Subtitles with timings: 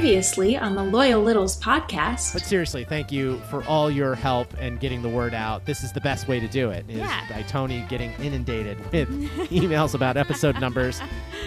[0.00, 2.34] Previously on the Loyal Littles podcast.
[2.34, 5.64] But seriously, thank you for all your help and getting the word out.
[5.64, 6.84] This is the best way to do it.
[6.86, 7.26] Is Yeah.
[7.30, 9.08] by Tony getting inundated with
[9.50, 11.00] emails about episode numbers.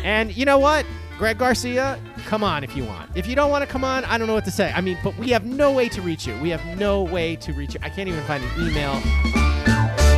[0.04, 0.84] And you know what?
[1.20, 3.12] Greg Garcia, come on if you want.
[3.16, 4.74] If you don't want to come on, I don't know what to say.
[4.76, 6.36] I mean, but we have no way to reach you.
[6.40, 7.80] We have no way to reach you.
[7.84, 9.00] I can't even find an email.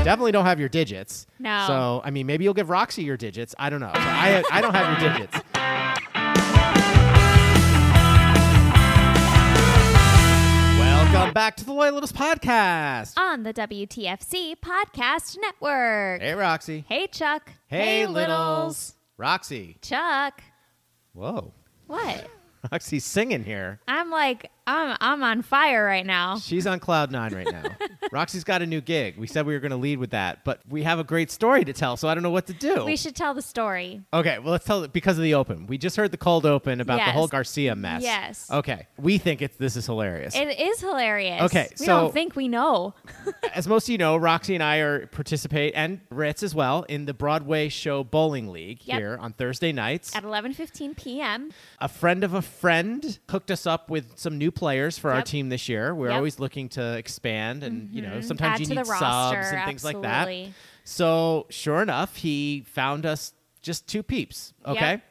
[0.05, 1.27] Definitely don't have your digits.
[1.37, 1.65] No.
[1.67, 3.53] So, I mean, maybe you'll give Roxy your digits.
[3.59, 3.91] I don't know.
[3.93, 5.37] I, I don't have your digits.
[11.31, 13.17] Welcome back to the Loyal Littles podcast.
[13.17, 16.21] on the WTFC Podcast Network.
[16.21, 16.83] Hey, Roxy.
[16.89, 17.49] Hey, Chuck.
[17.67, 18.95] Hey, Littles.
[19.15, 19.77] Roxy.
[19.81, 20.43] Chuck.
[21.13, 21.53] Whoa.
[21.87, 22.27] What?
[22.73, 23.79] Roxy's singing here.
[23.87, 26.37] I'm like, I'm, I'm on fire right now.
[26.37, 27.63] She's on cloud nine right now.
[28.11, 29.17] Roxy's got a new gig.
[29.17, 31.65] We said we were going to lead with that, but we have a great story
[31.65, 32.85] to tell, so I don't know what to do.
[32.85, 34.01] We should tell the story.
[34.13, 35.67] Okay, well, let's tell it because of the open.
[35.67, 38.01] We just heard the cold open about the whole Garcia mess.
[38.01, 38.49] Yes.
[38.49, 40.35] Okay, we think it's this is hilarious.
[40.35, 41.41] It is hilarious.
[41.43, 42.93] Okay, We so- don't think we know.
[43.53, 47.05] As most of you know, Roxy and I are participate and Ritz as well in
[47.05, 48.97] the Broadway show Bowling League Yep.
[48.99, 50.15] here on Thursday nights.
[50.15, 51.51] At 11:15 p.m.
[51.79, 55.49] a friend of a friend hooked us up with some new players for our team
[55.49, 55.93] this year.
[55.95, 56.15] We're Yep.
[56.17, 58.23] always looking to expand, and you know Mhm.
[58.23, 60.29] sometimes Add you need the roster, subs and things like that.
[60.83, 64.53] So sure enough, he found us just two peeps.
[64.65, 64.91] Okay.
[64.91, 65.01] Yep.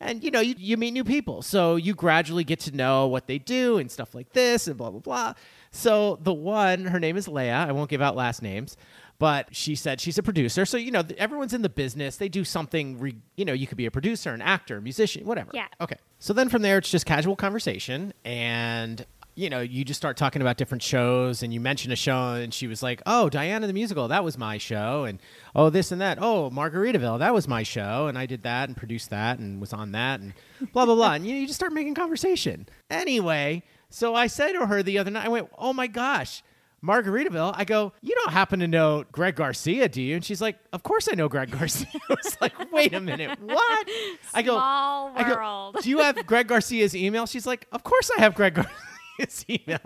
[0.00, 1.40] And you know, you, you meet new people.
[1.40, 4.90] So you gradually get to know what they do and stuff like this and blah
[4.90, 5.32] blah blah.
[5.70, 7.66] So the one, her name is Leia.
[7.68, 8.76] I won't give out last names,
[9.18, 10.64] but she said she's a producer.
[10.64, 12.16] So you know, everyone's in the business.
[12.16, 12.98] They do something.
[12.98, 15.50] Re- you know, you could be a producer, an actor, musician, whatever.
[15.54, 15.66] Yeah.
[15.80, 15.96] Okay.
[16.18, 20.40] So then from there, it's just casual conversation, and you know, you just start talking
[20.40, 23.72] about different shows, and you mention a show, and she was like, "Oh, Diana the
[23.74, 25.20] musical, that was my show," and
[25.54, 26.18] oh, this and that.
[26.20, 29.72] Oh, Margaritaville, that was my show, and I did that and produced that and was
[29.74, 30.32] on that, and
[30.72, 31.12] blah blah blah.
[31.12, 32.66] And you, you just start making conversation.
[32.90, 36.42] Anyway, so I said to her the other night, I went, "Oh my gosh."
[36.84, 40.14] Margaritaville, I go, you don't happen to know Greg Garcia, do you?
[40.16, 41.88] And she's like, of course I know Greg Garcia.
[41.94, 43.88] I was like, wait a minute, what?
[44.34, 45.76] I go, Small I go, world.
[45.82, 47.26] do you have Greg Garcia's email?
[47.26, 48.54] She's like, of course I have Greg
[49.18, 49.80] Garcia's email.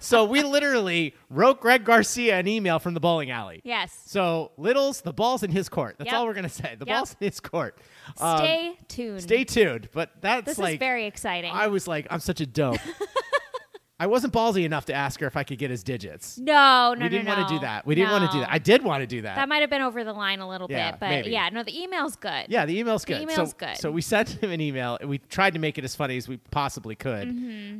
[0.00, 3.60] so we literally wrote Greg Garcia an email from the bowling alley.
[3.64, 3.98] Yes.
[4.04, 5.96] So Littles, the ball's in his court.
[5.98, 6.18] That's Yep.
[6.18, 6.76] all we're gonna say.
[6.78, 6.94] The Yep.
[6.96, 7.78] ball's in his court.
[8.20, 9.22] Um, Stay tuned.
[9.22, 9.88] stay tuned.
[9.92, 11.52] But that's This like is very exciting.
[11.52, 12.76] I was like, I'm such a dope.
[14.00, 16.36] I wasn't ballsy enough to ask her if I could get his digits.
[16.36, 17.60] no, no, we didn't no, want to no.
[17.60, 17.86] do that.
[17.86, 18.50] We didn't want to do that.
[18.52, 19.36] I did want to do that.
[19.36, 21.30] That might have been over the line a little Yeah, bit, but maybe.
[21.30, 22.46] yeah, no, the email's good.
[22.48, 23.22] Yeah, the email's The good.
[23.22, 23.76] email's so, good.
[23.76, 24.98] So we sent him an email.
[25.00, 27.28] and We tried to make it as funny as we possibly could,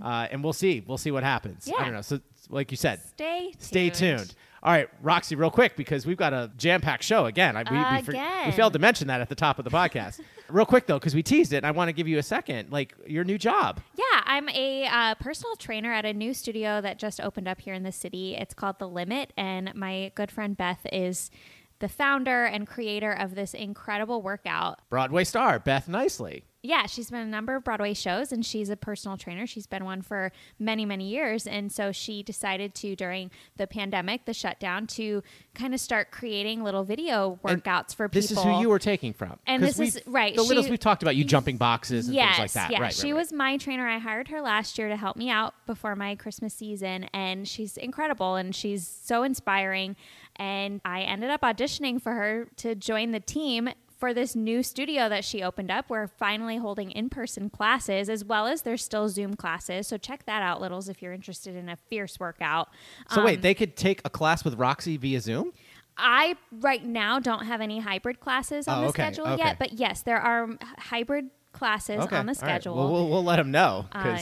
[0.02, 0.84] uh, and we'll see.
[0.86, 1.66] We'll see what happens.
[1.68, 1.84] I Mm-hmm.
[1.84, 2.02] Don't know.
[2.02, 3.62] So, like you said, Stay tuned.
[3.62, 4.34] stay tuned.
[4.64, 7.54] All right, Roxy, real quick because we've got a jam-packed show again.
[7.54, 10.20] I, we, we, for- we failed to mention that at the top of the podcast.
[10.48, 12.72] real quick though, because we teased it, and I want to give you a second,
[12.72, 13.80] like your new job.
[13.94, 17.74] Yeah, I'm a uh, personal trainer at a new studio that just opened up here
[17.74, 18.36] in the city.
[18.36, 21.30] It's called The Limit, and my good friend Beth is
[21.80, 24.80] the founder and creator of this incredible workout.
[24.88, 26.44] Broadway star Beth Nicely.
[26.64, 29.46] Yeah, she's been in a number of Broadway shows and she's a personal trainer.
[29.46, 31.46] She's been one for many, many years.
[31.46, 35.22] And so she decided to, during the pandemic, the shutdown, to
[35.54, 38.22] kind of start creating little video And workouts for people.
[38.22, 39.38] This is who you were taking from.
[39.46, 42.38] And this is- right, The littles we've talked about you jumping boxes and yes, things
[42.38, 42.70] like that.
[42.72, 43.18] Yeah, right, she right, right.
[43.20, 43.86] was my trainer.
[43.86, 47.76] I hired her last year to help me out before my Christmas season, and she's
[47.76, 49.96] incredible and she's so inspiring.
[50.36, 55.08] And I ended up auditioning for her to join the team for this new studio
[55.08, 55.86] that she opened up.
[55.88, 59.86] We're finally holding in person classes as well as there's still Zoom classes.
[59.86, 62.68] So check that out, Littles, if you're interested in a fierce workout.
[63.10, 65.52] So Um, wait, they could take a class with Roxy via Zoom.
[65.96, 69.44] I right now don't have any hybrid classes on Oh, the okay, schedule okay.
[69.44, 72.36] yet, but yes, there are um, hybrid classes on the all right.
[72.36, 72.76] schedule.
[72.76, 74.20] Well, we'll, we'll let them know Uh,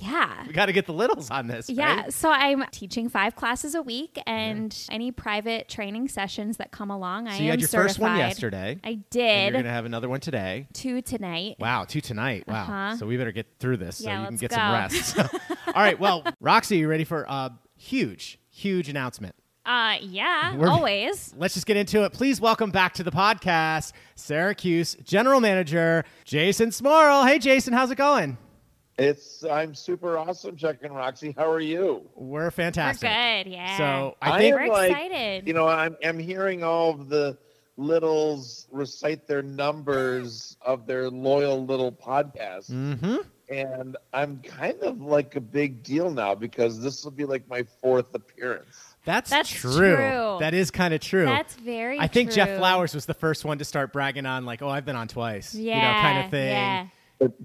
[0.00, 0.44] yeah.
[0.46, 1.68] we got to get the littles on this.
[1.68, 2.12] Yeah, right?
[2.12, 7.28] so I'm teaching five classes a week, and any private training sessions that come along,
[7.28, 8.80] I So you am had your first one yesterday.
[8.82, 10.66] I And did you're gonna have another one today.
[10.72, 11.56] two tonight.
[11.58, 12.44] Wow, two tonight.
[12.48, 12.62] Wow.
[12.62, 12.96] Uh-huh.
[12.96, 14.56] So we better get through this so Yeah, you can get go.
[14.56, 15.18] some rest.
[15.66, 15.98] all right.
[16.00, 19.34] Well, Roxy, you ready for a huge, huge announcement?
[19.64, 21.32] Uh, yeah, We're- always.
[21.36, 22.12] Let's just get into it.
[22.12, 27.26] Please welcome back to the podcast, Syracuse General Manager Jason Smorol.
[27.26, 28.38] Hey, Jason, how's it going?
[28.98, 31.32] It's I'm super awesome, Chuck and Roxy.
[31.36, 32.02] How are you?
[32.14, 33.08] We're We're fantastic.
[33.08, 33.50] good.
[33.52, 33.76] Yeah.
[33.78, 35.46] So I I think we're am like, excited.
[35.46, 37.38] You know, I'm I'm hearing all of the
[37.78, 42.68] littles recite their numbers of their loyal little podcast.
[42.68, 43.16] hmm
[43.48, 47.62] And I'm kind of like a big deal now because this will be like my
[47.80, 48.91] fourth appearance.
[49.04, 49.72] That's, That's true.
[49.96, 50.36] true.
[50.40, 51.24] That is kind of true.
[51.24, 51.98] That's very.
[51.98, 52.56] I think Jeff.
[52.56, 55.54] Flowers was the first one to start bragging on, like, oh, I've been on twice.
[55.54, 56.48] Yeah, you know, kind of thing.
[56.48, 56.86] Yeah.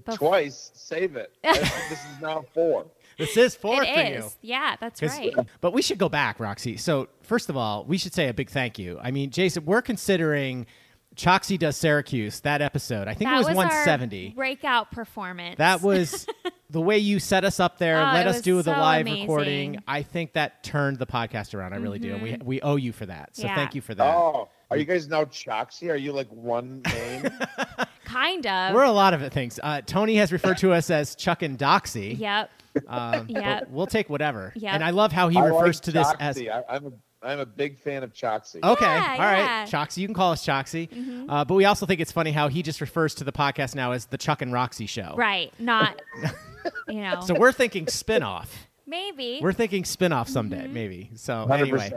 [0.06, 1.34] But twice, save it.
[1.44, 2.86] this is now four.
[3.18, 4.26] This is four It for is.
[4.42, 4.50] you.
[4.54, 5.34] Yeah, that's right.
[5.62, 6.78] But we should go back, Roxy.
[6.78, 9.00] So first of all, we should say a big thank you.
[9.02, 10.68] I mean, Jason, we're considering
[11.18, 13.08] Choxy does Syracuse that episode.
[13.08, 14.30] I think that it was, our 170.
[14.36, 15.58] breakout performance.
[15.58, 16.28] That was
[16.70, 19.02] the way you set us up there, Oh, let us was do the so live
[19.02, 19.22] amazing.
[19.24, 19.84] recording.
[19.88, 21.74] I think that turned the podcast around.
[21.74, 22.14] I really do.
[22.14, 23.36] And we we owe you for that.
[23.36, 23.56] So Yeah.
[23.56, 24.16] thank you for that.
[24.16, 25.90] Oh, are you guys now Choxy?
[25.90, 27.30] Are you like one name?
[28.06, 28.74] kind of.
[28.76, 29.60] We're a lot of things.
[29.62, 32.18] Uh, Tony has referred to us as Chuck and Doxy.
[32.20, 32.50] Yep.
[32.88, 33.70] Um, but Yep.
[33.72, 34.54] We'll take whatever.
[34.56, 36.92] Yeah, And I love how he I refers like to this as I, I'm a
[37.22, 38.62] I'm a big fan of Choxy.
[38.64, 38.86] Okay.
[38.86, 39.38] Yeah, All right.
[39.40, 39.66] yeah.
[39.66, 39.98] Choxy.
[39.98, 40.88] You can call us Choxy.
[40.90, 41.30] Mm-hmm.
[41.30, 43.92] Uh, but we also think it's funny how he just refers to the podcast now
[43.94, 45.16] as the Chuck and Roxy show.
[45.18, 45.52] Right.
[45.60, 46.00] Not.
[46.88, 47.22] you know.
[47.22, 48.68] So we're thinking spin-off.
[48.86, 49.40] maybe.
[49.42, 50.74] We're thinking spin-off someday, Mm-hmm.
[50.74, 51.12] maybe.
[51.16, 51.60] So 100%.
[51.60, 51.92] anyway.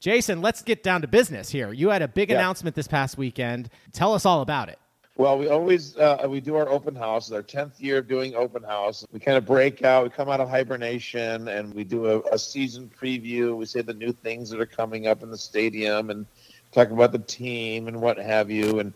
[0.00, 1.72] Jason, let's get down to business here.
[1.72, 2.36] You had a big Yeah.
[2.36, 3.70] announcement this past weekend.
[3.92, 4.78] Tell us all about it.
[5.18, 7.28] Well, we always uh, we do our open house.
[7.28, 9.06] It's our tenth year of doing open house.
[9.12, 10.04] We kind of break out.
[10.04, 13.56] We come out of hibernation and we do a, a season preview.
[13.56, 16.26] We say the new things that are coming up in the stadium and
[16.70, 18.78] talk about the team and what have you.
[18.78, 18.92] And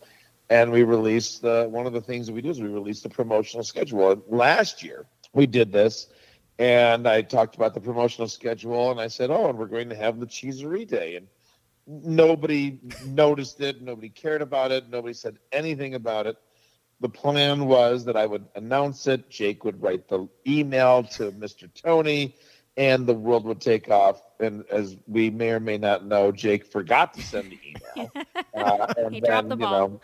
[0.50, 3.08] and we release the one of the things that we do is we release the
[3.08, 4.22] promotional schedule.
[4.28, 6.08] Last year we did this,
[6.58, 9.96] and I talked about the promotional schedule, and I said, oh, and we're going to
[9.96, 11.26] have the Cheeserie Day, and
[11.90, 16.36] nobody noticed it, nobody cared about it, nobody said anything about it.
[17.00, 21.68] The plan was that I would announce it, Jake would write the email to Mr.
[21.74, 22.36] Tony,
[22.76, 24.22] and the world would take off.
[24.38, 28.10] And as we may or may not know, Jake forgot to send the email.
[28.54, 29.88] Uh, and He dropped the you ball.
[29.88, 30.00] know,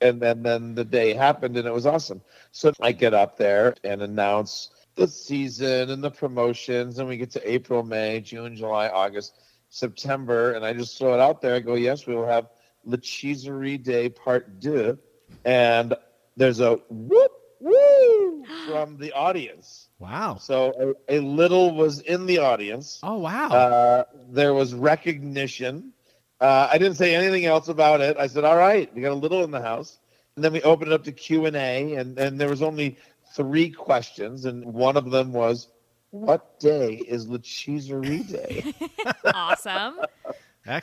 [0.00, 2.22] and then, then the day happened and it was awesome.
[2.52, 7.30] So I get up there and announce the season and the promotions, and we get
[7.32, 9.40] to April, May, June, July, August,
[9.72, 11.54] September, and I just throw it out there.
[11.54, 12.48] I go, yes, we will have
[12.84, 14.98] Le Cheeserie Day Part Deux,
[15.46, 15.94] and
[16.36, 19.88] there's a whoop woo from the audience.
[19.98, 20.36] Wow.
[20.36, 23.00] So a, a little was in the audience.
[23.02, 23.48] Oh, wow.
[23.48, 25.94] Uh, there was recognition.
[26.38, 28.18] Uh, I didn't say anything else about it.
[28.18, 29.98] I said, "All right, we got a little in the house,"
[30.36, 32.98] and then we opened it up to Q and A, and and there was only
[33.34, 35.68] three questions, and one of them was,
[36.12, 38.72] "What day is La Cheeserie Day?"
[39.34, 39.96] awesome.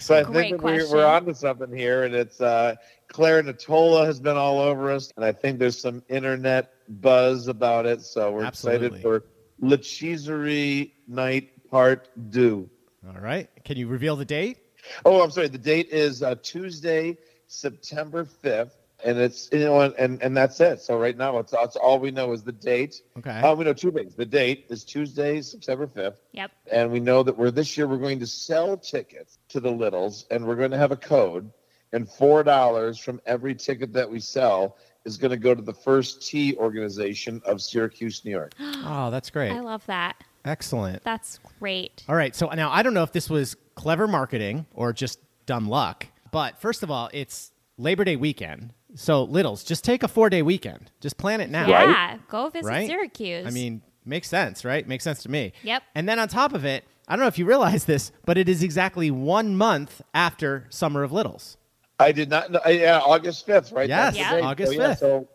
[0.01, 0.97] So I think Great that we're, question.
[0.97, 2.75] we're onto something here, and it's uh,
[3.07, 7.85] Claire Natola has been all over us, and I think there's some internet buzz about
[7.85, 8.01] it.
[8.01, 8.87] So we're Absolutely.
[8.87, 9.23] excited for
[9.61, 12.69] La Cheeserie Night Part Two.
[13.07, 13.49] all right.
[13.63, 14.57] Can you reveal the date?
[15.05, 15.47] Oh, I'm sorry.
[15.47, 17.17] The date is uh, Tuesday,
[17.47, 18.71] September 5th,
[19.03, 20.81] and it's you know, and, and and that's it.
[20.81, 23.01] So right now, it's that's all we know is the date.
[23.17, 23.31] Okay.
[23.31, 24.15] Uh, we know two things.
[24.15, 26.51] The date is Tuesday, September 5th, Yep.
[26.71, 30.25] and we know that we're this year we're going to sell tickets to the Littles,
[30.31, 31.49] and we're going to have a code,
[31.93, 35.73] and four dollars from every ticket that we sell is going to go to the
[35.73, 38.53] First Tee organization of Syracuse, New York.
[38.59, 39.51] oh, that's great.
[39.51, 40.15] I love that.
[40.45, 41.03] Excellent.
[41.03, 42.03] That's great.
[42.07, 42.35] All right.
[42.35, 46.59] So now I don't know if this was clever marketing or just dumb luck, but
[46.59, 48.73] first of all, it's Labor Day weekend.
[48.95, 50.91] So, Littles, just take a four day weekend.
[50.99, 51.67] Just plan it now.
[51.67, 52.17] Yeah.
[52.27, 52.87] Go visit Right?
[52.87, 53.45] Syracuse.
[53.45, 54.87] I mean, makes sense, right?
[54.87, 55.53] Makes sense to me.
[55.63, 55.83] Yep.
[55.95, 58.47] And then on top of it, I don't know if you realize this, but it
[58.49, 61.57] is exactly one month after Summer of Littles.
[61.99, 62.61] I did not know.
[62.67, 63.89] Yeah, August 5th, right?
[63.89, 64.45] Yes, That's the Yeah.
[64.47, 64.99] August so, yeah, 5th.
[64.99, 65.27] so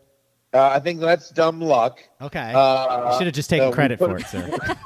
[0.53, 1.99] uh, I think that's dumb luck.
[2.21, 2.53] Okay.
[2.55, 4.77] Uh, you should have just taken so we credit put for it, sir.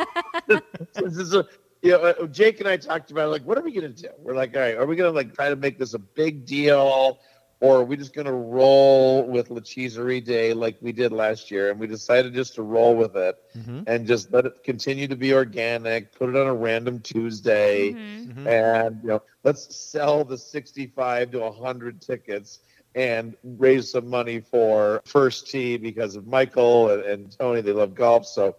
[0.95, 1.45] this is a,
[1.81, 4.09] you know, uh, Jake and I talked about like, what are we gonna do?
[4.19, 7.19] We're like, all right, are we gonna like try to make this a big deal,
[7.61, 11.69] or are we just gonna roll with La Cheeserie Day like we did last year?
[11.71, 13.83] And we decided just to roll with it Mhm.
[13.87, 16.13] and just let it continue to be organic.
[16.13, 18.33] Put it on a random Tuesday, Mhm.
[18.33, 18.47] Mhm.
[18.47, 22.59] and you know, let's sell the sixty-five to hundred tickets.
[22.95, 27.61] And raise some money for First Tee because of Michael and, and Tony.
[27.61, 28.55] They love golf, so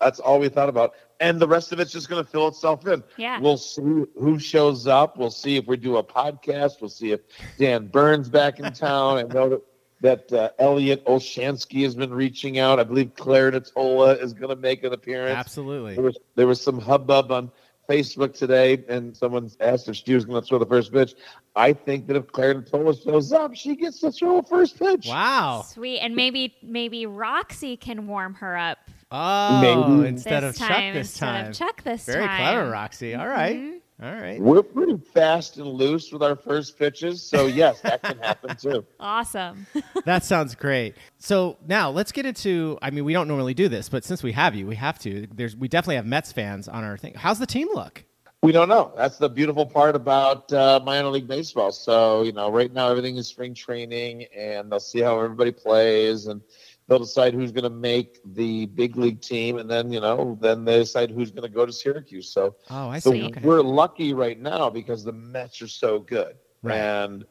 [0.00, 0.94] that's all we thought about.
[1.20, 3.02] And the rest of it's just going to fill itself in.
[3.16, 3.40] Yeah.
[3.40, 5.16] We'll see who shows up.
[5.16, 6.80] We'll see if we do a podcast.
[6.80, 7.20] We'll see if
[7.58, 9.18] Dan Burns back in town.
[9.18, 9.62] I know that
[10.02, 12.78] that uh, Elliot Olshansky has been reaching out.
[12.78, 15.36] I believe Claire Natola is going to make an appearance.
[15.36, 15.94] Absolutely.
[15.94, 17.50] There was there was some hubbub on
[17.88, 21.14] Facebook today, and someone asked if she was going to throw the first pitch.
[21.54, 25.06] I think that if Claire Natola shows up, she gets to throw a first pitch.
[25.08, 25.64] Wow.
[25.66, 26.00] Sweet.
[26.00, 28.78] And maybe maybe Roxy can warm her up
[29.10, 30.08] Oh, Maybe.
[30.08, 31.46] instead this of Chuck this instead time.
[31.46, 32.40] of Chuck this Very time.
[32.40, 33.14] clever, Roxy.
[33.14, 33.56] All right.
[33.56, 33.72] Mhm.
[34.02, 34.38] All right.
[34.40, 38.84] We're pretty fast and loose with our first pitches, so yes, that can happen too.
[39.00, 39.66] Awesome.
[40.04, 40.96] that sounds great.
[41.18, 42.78] So now let's get into.
[42.82, 45.26] I mean, we don't normally do this, but since we have you, we have to.
[45.32, 47.14] There's we definitely have Mets fans on our thing.
[47.14, 48.04] How's the team look?
[48.42, 48.92] We don't know.
[48.96, 51.72] That's the beautiful part about uh, minor league baseball.
[51.72, 56.26] So you know, right now everything is spring training, and they'll see how everybody plays,
[56.26, 56.42] and
[56.88, 60.64] they'll decide who's going to make the big league team, and then you know, then
[60.64, 62.28] they decide who's going to go to Syracuse.
[62.28, 63.24] So, Oh, I so see.
[63.24, 63.40] Okay.
[63.42, 66.76] we're lucky right now because the Mets are so good, Right.
[66.76, 67.24] and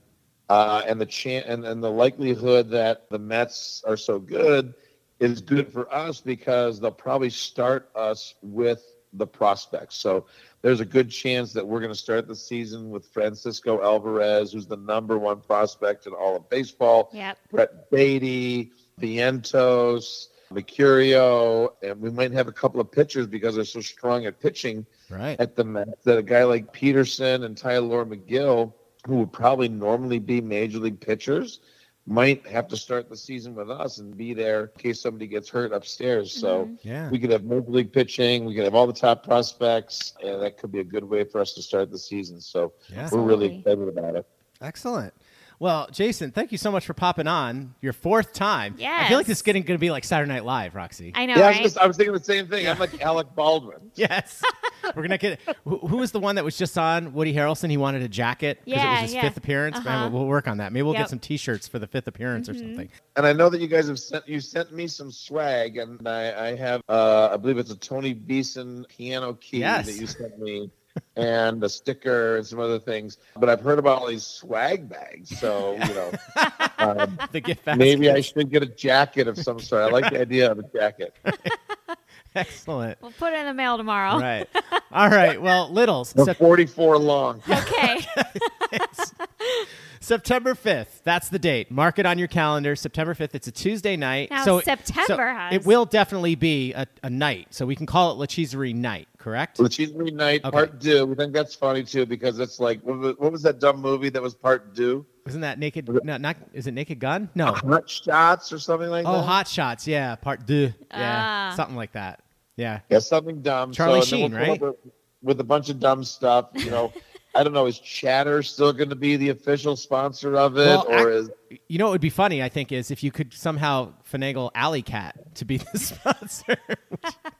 [0.49, 4.73] uh, and the chan- and, and the likelihood that the Mets are so good
[5.19, 8.83] is good for us because they'll probably start us with
[9.13, 9.95] the prospects.
[9.95, 10.25] So
[10.61, 14.67] there's a good chance that we're going to start the season with Francisco Alvarez, who's
[14.67, 17.09] the number one prospect in all of baseball.
[17.13, 17.37] Yep.
[17.49, 23.81] Brett Baty, Vientos, Mauricio, and we might have a couple of pitchers because they're so
[23.81, 25.39] strong at pitching Right.
[25.39, 28.73] at the Mets that a guy like Peterson and Tylor Megill,
[29.07, 31.59] who would probably normally be major league pitchers,
[32.07, 35.49] might have to start the season with us and be there in case somebody gets
[35.49, 36.31] hurt upstairs.
[36.31, 36.87] So mm-hmm.
[36.87, 37.09] Yeah.
[37.09, 40.57] we could have major league pitching, we could have all the top prospects, and that
[40.59, 42.39] could be a good way for us to start the season.
[42.39, 43.09] So Yeah.
[43.11, 44.25] we're really excited about it.
[44.61, 45.13] Excellent.
[45.59, 48.75] Well, Jason, thank you so much for popping on your fourth time.
[48.77, 48.99] Yeah.
[49.03, 51.13] I feel like this is getting going to be like Saturday Night Live, Roxy.
[51.15, 52.67] I know, yeah, I was, just, I was thinking the same thing.
[52.67, 53.77] I'm like Alec Baldwin.
[53.95, 54.41] Yes.
[54.87, 55.39] We're going to get.
[55.63, 57.69] Who, who was the one that was just on Woody Harrelson?
[57.71, 59.21] He wanted a jacket because it was his yeah.
[59.21, 59.77] fifth appearance.
[59.77, 60.09] Man, Uh-huh.
[60.11, 60.73] we'll, we'll work on that.
[60.73, 61.03] Maybe we'll Yep.
[61.03, 62.57] get some t shirts for the fifth appearance Mm-hmm.
[62.61, 62.89] or something.
[63.15, 66.49] And I know that you guys have sent you sent me some swag, and I,
[66.49, 69.85] I have uh, I believe it's a Tony Beeson piano key Yes.
[69.87, 70.69] that you sent me,
[71.15, 73.17] and a sticker and some other things.
[73.37, 76.11] But I've heard about all these swag bags, so you know
[76.77, 79.83] um, The gift maybe I should get a jacket of some sort.
[79.83, 81.13] I like the idea of a jacket.
[82.35, 83.01] Excellent.
[83.01, 84.19] we'll put it in the mail tomorrow.
[84.19, 84.47] Right.
[84.91, 85.41] All right.
[85.41, 86.11] Well, Littles.
[86.11, 87.41] They're Sep- 44 long.
[87.49, 88.05] Okay.
[90.05, 91.01] September 5th.
[91.03, 91.71] That's the date.
[91.71, 92.75] Mark it on your calendar.
[92.75, 93.33] September 5th.
[93.33, 94.29] It's a Tuesday night.
[94.29, 97.47] Now, so September so has- It will definitely be a, a night.
[97.49, 99.57] So we can call it La Cheeserie night, correct?
[99.57, 100.51] The Cheeserie Night Okay.
[100.51, 101.07] Part Two.
[101.07, 104.35] We think that's funny too because it's like what was, that dumb movie that was
[104.35, 105.05] Part Two?
[105.25, 105.89] Isn't that Naked?
[106.03, 106.37] No, not.
[106.53, 107.29] Is it Naked Gun?
[107.33, 107.53] No.
[107.53, 109.17] Hot Shots or something like Oh, that.
[109.17, 109.87] Oh, Hot Shots.
[109.87, 110.15] Yeah.
[110.15, 110.71] Part deux.
[110.91, 111.49] Yeah.
[111.51, 111.53] Ah.
[111.55, 112.21] Something like that.
[112.57, 112.81] Yeah.
[112.89, 113.71] Yeah, something dumb.
[113.71, 114.75] Charlie so, Sheen, we'll come up With,
[115.23, 116.93] with a bunch of dumb stuff, you know.
[117.35, 117.65] I don't know.
[117.65, 121.19] Is Chatter still going to be the official sponsor of it, Well, or ac-
[121.51, 124.51] is You know what would be funny, I think, is if you could somehow finagle
[124.55, 126.57] Alley Cat to be the sponsor,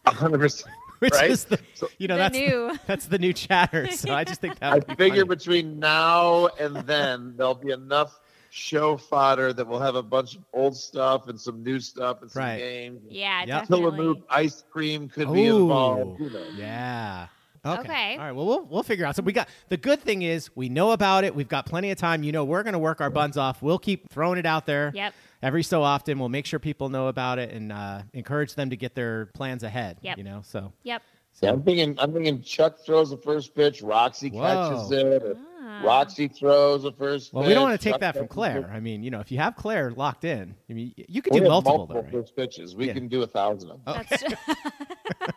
[0.03, 0.39] 100?
[0.39, 1.29] percent which Right?
[1.31, 2.79] is the, So- you know, The that's new.
[2.87, 3.89] that's the new chatter.
[3.91, 5.35] So I just think that I would be figure funny.
[5.35, 10.41] between now and then there'll be enough show fodder that we'll have a bunch of
[10.53, 12.57] old stuff and some new stuff and some Right.
[12.59, 13.01] games.
[13.09, 13.47] Yeah, Yep.
[13.47, 13.91] definitely.
[13.91, 16.17] Tillamook ice cream could be involved.
[16.19, 16.53] Who knows?
[16.55, 17.27] Yeah.
[17.65, 17.79] Okay.
[17.81, 18.11] Okay.
[18.13, 18.31] All right.
[18.31, 19.15] Well, we'll we'll figure out.
[19.15, 21.33] So we got the good thing is we know about it.
[21.35, 22.23] We've got plenty of time.
[22.23, 23.61] You know, we're going to work our buns off.
[23.61, 24.91] We'll keep throwing it out there.
[24.93, 25.13] Yep.
[25.41, 28.75] Every so often, we'll make sure people know about it and uh, encourage them to
[28.77, 29.97] get their plans ahead.
[30.01, 30.17] Yep.
[30.17, 30.41] You know.
[30.43, 30.71] So.
[30.83, 31.01] Yep.
[31.41, 31.95] Yeah, I'm thinking.
[31.99, 32.41] I'm thinking.
[32.41, 33.81] Chuck throws the first pitch.
[33.81, 35.05] Roxy catches it.
[35.23, 35.35] or
[35.67, 35.81] Ah.
[35.83, 37.33] Roxy throws the first.
[37.33, 38.69] Well, we don't want to take Chuck that from Claire.
[38.71, 41.39] I mean, you know, if you have Claire locked in, I mean, you could We
[41.39, 42.11] do have multiple, though, right?
[42.11, 42.75] first pitches.
[42.75, 42.93] We Yeah.
[42.93, 44.05] can do a thousand of them.
[44.09, 44.29] That's You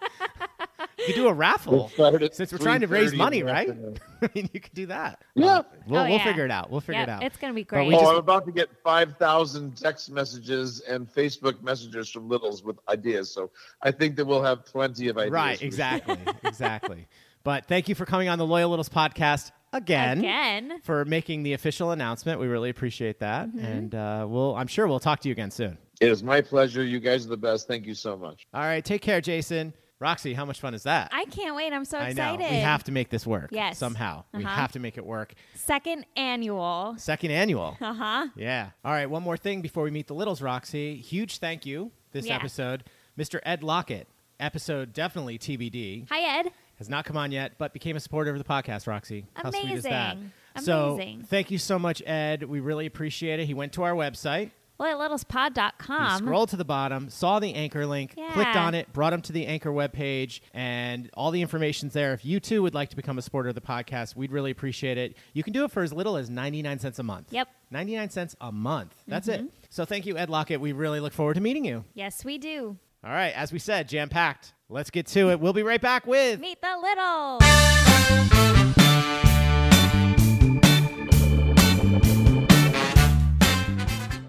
[1.09, 1.91] could do a raffle.
[1.99, 3.69] We'll Since we're trying to raise money, right?
[4.23, 5.21] I mean, you could do that.
[5.35, 5.45] Yeah.
[5.45, 6.25] We'll, Oh, we'll yeah.
[6.25, 6.71] figure it out.
[6.71, 7.23] We'll figure yep, it out.
[7.25, 7.89] It's gonna be great.
[7.89, 12.63] we oh, just- I'm about to get 5,000 text messages and Facebook messages from Littles
[12.63, 13.31] with ideas.
[13.31, 13.51] So
[13.83, 15.33] I think that we'll have plenty of ideas.
[15.33, 17.09] Right, exactly, exactly.
[17.45, 20.81] But thank you for coming on the Loyal Littles podcast again, Again.
[20.83, 22.41] for making the official announcement.
[22.41, 23.59] We really appreciate that, Mm-hmm.
[23.65, 25.79] and uh, we'll I'm sure we'll talk to you again soon.
[26.01, 26.85] It is my pleasure.
[26.85, 27.67] You guys are the best.
[27.69, 28.47] Thank you so much.
[28.55, 29.73] All right, take care, Jason.
[30.01, 31.09] Roxy, how much fun is that?
[31.13, 31.73] I can't wait.
[31.73, 32.21] I'm so excited.
[32.21, 33.51] I know we have to make this work.
[33.51, 33.79] Yes.
[33.79, 34.55] somehow we Uh-huh.
[34.55, 35.35] have to make it work.
[35.55, 36.95] Second annual.
[36.99, 37.77] Second annual.
[37.81, 38.27] Uh huh.
[38.37, 38.71] Yeah.
[38.85, 39.07] All right.
[39.11, 40.97] One more thing before we meet the Littles, Roxy.
[40.97, 42.37] Huge thank you this Yes.
[42.39, 42.85] episode,
[43.19, 43.41] Mr.
[43.45, 44.07] Ed Lockett.
[44.39, 46.07] Episode definitely TBD.
[46.11, 46.53] Hi, Ed.
[46.77, 49.27] Has not come on yet, but became a supporter of the podcast, Roxy.
[49.35, 50.17] How sweet is that?
[50.17, 50.33] Amazing.
[50.65, 52.45] So thank you so much, Ed.
[52.45, 53.47] We really appreciate it.
[53.47, 54.51] He went to our website.
[54.81, 56.19] LoyalLittlesPod.com.
[56.19, 59.47] scrolled to the bottom, saw the anchor link, clicked on it, brought him to the
[59.47, 62.13] anchor webpage, and all the information's there.
[62.13, 64.99] If you too would like to become a supporter of the podcast, we'd really appreciate
[64.99, 65.17] it.
[65.33, 67.33] You can do it for as little as 99 cents a month.
[67.33, 67.49] Yep.
[67.71, 68.95] 99 cents a month.
[69.07, 69.41] That's it.
[69.41, 69.49] Mm-hmm.
[69.71, 70.61] So thank you, Ed Lockett.
[70.61, 71.85] We really look forward to meeting you.
[71.95, 72.77] Yes, we do.
[73.05, 74.55] All right, as we said, jam packed.
[74.69, 75.41] Let's get to it.
[75.41, 76.41] We'll be right back with.
[76.41, 78.88] Meet the Littles.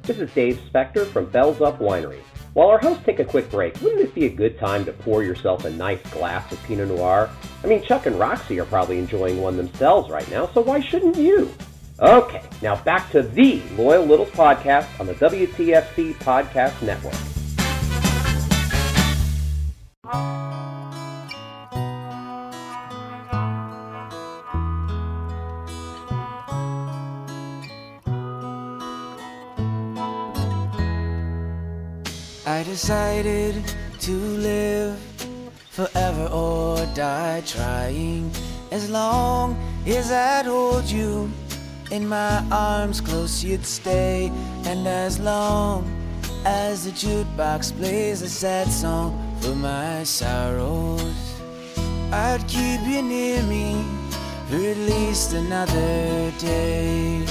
[0.09, 2.21] This is Dave Specter from Bells Up Winery.
[2.53, 5.23] While our hosts take a quick break, wouldn't it be a good time to pour
[5.23, 7.29] yourself a nice glass of Pinot Noir?
[7.63, 11.15] I mean, Chuck and Roxy are probably enjoying one themselves right now, so why shouldn't
[11.15, 11.53] you?
[11.99, 17.13] Okay, now back to the Loyal Littles podcast on the WTFC Podcast Network.
[32.63, 33.63] Decided
[33.99, 34.97] to live
[35.69, 38.31] forever or die trying.
[38.71, 41.31] As long as I'd hold you
[41.91, 44.31] in my arms close you'd stay.
[44.65, 45.87] And as long
[46.45, 51.29] as the jukebox plays a sad song for my sorrows
[52.11, 53.83] I'd keep you near me
[54.47, 57.23] for at least another day.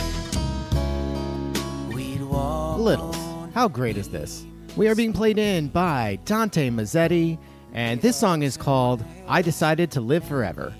[1.92, 3.16] We'd walk Littles,
[3.54, 4.44] how great is this?
[4.76, 7.38] We are being played in by Dante Mazzetti,
[7.72, 10.72] and this song is called I Decided to Live Forever.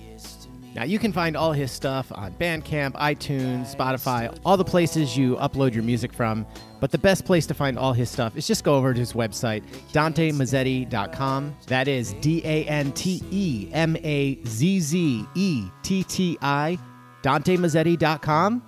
[0.75, 5.35] Now, you can find all his stuff on Bandcamp, iTunes, Spotify, all the places you
[5.37, 6.45] upload your music from.
[6.79, 9.11] But the best place to find all his stuff is just go over to his
[9.13, 11.57] website, DanteMazzetti.com.
[11.67, 16.77] That is D A N T E M A Z Z E T T I,
[17.23, 18.63] DanteMazzetti.com.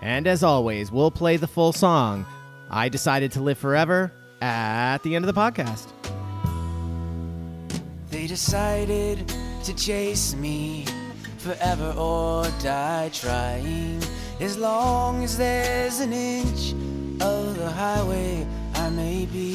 [0.00, 2.26] And as always, we'll play the full song,
[2.70, 5.88] I Decided to Live Forever, at the end of the podcast.
[8.10, 9.32] They decided
[9.64, 10.84] to chase me
[11.38, 14.02] forever or die trying.
[14.40, 16.72] As long as there's an inch
[17.20, 19.52] of the highway I may be,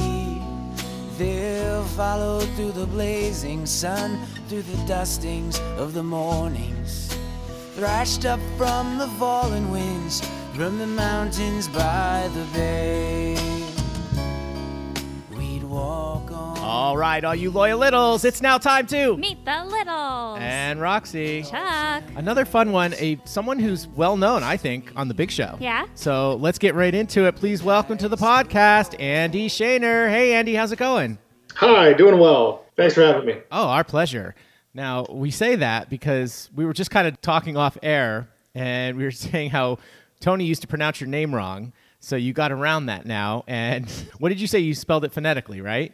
[1.18, 7.16] they'll follow through the blazing sun, through the dustings of the mornings.
[7.74, 10.22] Thrashed up from the fallen winds,
[10.54, 13.55] from the mountains by the bay.
[16.66, 20.38] All right, all you loyal littles, it's now time to Meet the Littles.
[20.40, 21.44] and Roxy.
[21.44, 22.02] Chuck.
[22.16, 25.56] Another fun one, a someone who's well known, I think, on the Big Show.
[25.60, 25.86] Yeah?
[25.94, 27.36] So let's get right into it.
[27.36, 30.08] Please welcome to the podcast, Andy Schoenherr.
[30.10, 31.18] Hey, Andy, how's it going?
[31.54, 32.64] Hi, doing well.
[32.76, 33.34] Thanks for having me.
[33.52, 34.34] Oh, our pleasure.
[34.74, 39.04] Now, we say that because we were just kind of talking off air and we
[39.04, 39.78] were saying how
[40.18, 41.72] Tony used to pronounce your name wrong.
[42.00, 43.44] So you got around that now.
[43.46, 44.58] And what did you say?
[44.58, 45.92] You spelled it phonetically, right?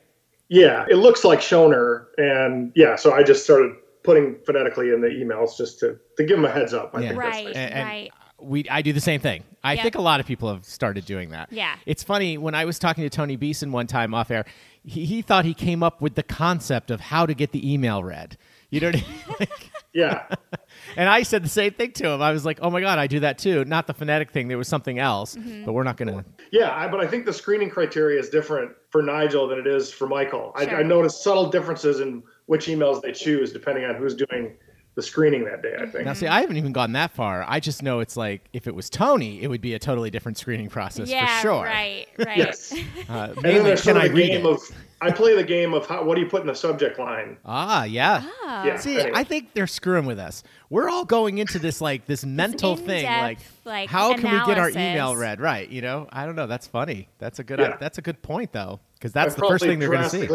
[0.53, 3.73] Yeah, it looks like Shoner, and yeah, so I just started
[4.05, 6.91] putting phonetically in the emails just to, to give them a heads up.
[6.95, 7.09] I Yeah.
[7.09, 7.57] think that's Right, nice.
[7.57, 8.11] And- and right.
[8.39, 9.45] We, I do the same thing.
[9.63, 9.83] I Yep.
[9.85, 11.53] think a lot of people have started doing that.
[11.53, 11.77] Yeah.
[11.87, 14.45] It's funny when I was talking to Tony Beeson one time off air.
[14.85, 18.03] He, he thought he came up with the concept of how to get the email
[18.03, 18.37] read.
[18.71, 19.37] You know what I mean?
[19.41, 20.27] Like, Yeah,
[20.97, 22.23] and I said the same thing to him.
[22.23, 24.49] I was like, "Oh my god, I do that too." Not the phonetic thing.
[24.49, 25.65] There was something else, Mm-hmm.
[25.65, 26.25] but we're not gonna.
[26.51, 29.91] yeah, I, but I think the screening criteria is different for Nigel than it is
[29.93, 30.53] for Michael.
[30.55, 30.77] I, Sure.
[30.79, 34.57] I noticed subtle differences in which emails they choose depending on who's doing
[34.95, 35.75] the screening that day.
[35.81, 36.05] I think.
[36.05, 37.45] Now, see, I haven't even gone that far.
[37.49, 40.37] I just know it's like if it was Tony, it would be a totally different
[40.37, 41.65] screening process yeah, for sure.
[41.65, 42.37] right, right.
[42.37, 42.73] Yes.
[43.09, 44.51] Uh, And then mainly, there's can sort I of the read game it?
[44.51, 44.61] of
[45.03, 47.37] I play the game of how, what do you put in the subject line?
[47.45, 48.23] ah, yeah.
[48.25, 48.63] Oh.
[48.65, 48.77] Yeah.
[48.79, 49.13] See, anyway.
[49.15, 50.45] I think they're screwing with us.
[50.71, 54.59] We're all going into this like this mental thing, like, like, how can we get
[54.59, 55.41] our email read?
[55.41, 55.69] Right?
[55.69, 56.47] You know, I don't know.
[56.47, 57.09] That's funny.
[57.19, 57.59] That's a good.
[57.59, 57.77] Yeah.
[57.81, 60.29] That's a good point though, because that's I the first thing they're going to see.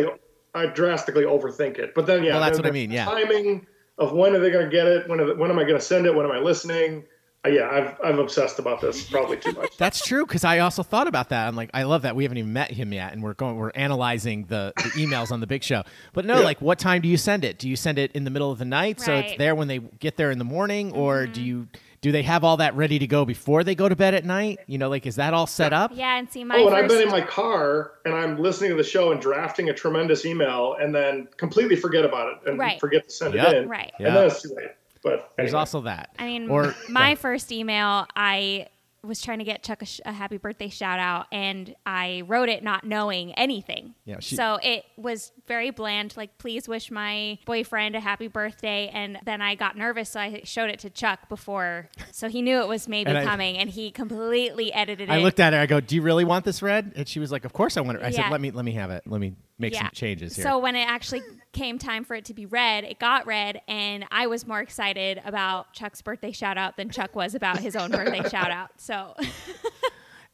[0.54, 3.06] I drastically overthink it, but then yeah, Well, that's what I mean, yeah.
[3.06, 5.08] timing of when are they going to get it?
[5.08, 6.16] When are, when am I going to send it?
[6.16, 7.06] When am I listening?
[7.48, 9.76] Uh, yeah, I've I've obsessed about this probably too much.
[9.78, 11.48] That's true because I also thought about that.
[11.48, 13.72] I'm like, I love that we haven't even met him yet, and we're going, we're
[13.76, 15.84] analyzing the, the emails on the big show.
[16.14, 16.44] But no, Yeah.
[16.46, 17.58] like, what time do you send it?
[17.60, 19.38] Do you send it in the middle of the night so it's Mm-hmm.
[19.40, 21.68] there when they get there in the morning, or do you
[22.00, 24.60] do they have all that ready to go before they go to bed at night?
[24.68, 25.92] You know, like, is that all set up?
[25.96, 26.84] Yeah, and see my oh, and first.
[26.84, 30.24] I've been in my car and I'm listening to the show and drafting a tremendous
[30.24, 32.80] email and then completely forget about it and Right.
[32.80, 33.50] forget to send Yeah.
[33.50, 33.68] it in.
[33.70, 33.92] Right.
[34.00, 34.08] Yeah.
[34.08, 34.72] And then it's too late.
[35.10, 36.10] But There's also that.
[36.20, 38.68] I mean, or my first email, I
[39.04, 42.50] was trying to get Chuck a, sh- a happy birthday shout out, and I wrote
[42.50, 43.94] it not knowing anything.
[44.04, 48.90] Yeah, she- so it was very bland, like, please wish my boyfriend a happy birthday.
[48.94, 51.88] And then I got nervous, so I showed it to Chuck before.
[52.12, 55.20] So he knew it was maybe And I- coming, and he completely edited I it.
[55.20, 55.60] I looked at her.
[55.60, 57.82] I go, "Do you really want this read?" And she was like, "Of course I
[57.82, 58.24] want it." I Yeah.
[58.24, 59.04] said, "Let me let me have it.
[59.06, 62.34] Let me make some changes here." So when it actually came time for it to
[62.34, 66.78] be read, it got read, and I was more excited about Chuck's birthday shout out
[66.78, 68.72] than Chuck was about his own birthday shout out.
[68.78, 69.16] So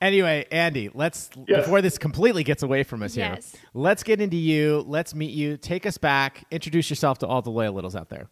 [0.01, 1.61] Anyway, Andy, let's Yes.
[1.63, 3.31] before this completely gets away from us here.
[3.35, 3.55] Yes.
[3.73, 4.83] Let's get into you.
[4.85, 5.55] Let's meet you.
[5.55, 6.43] Take us back.
[6.51, 8.27] Introduce yourself to all the loyal littles out there.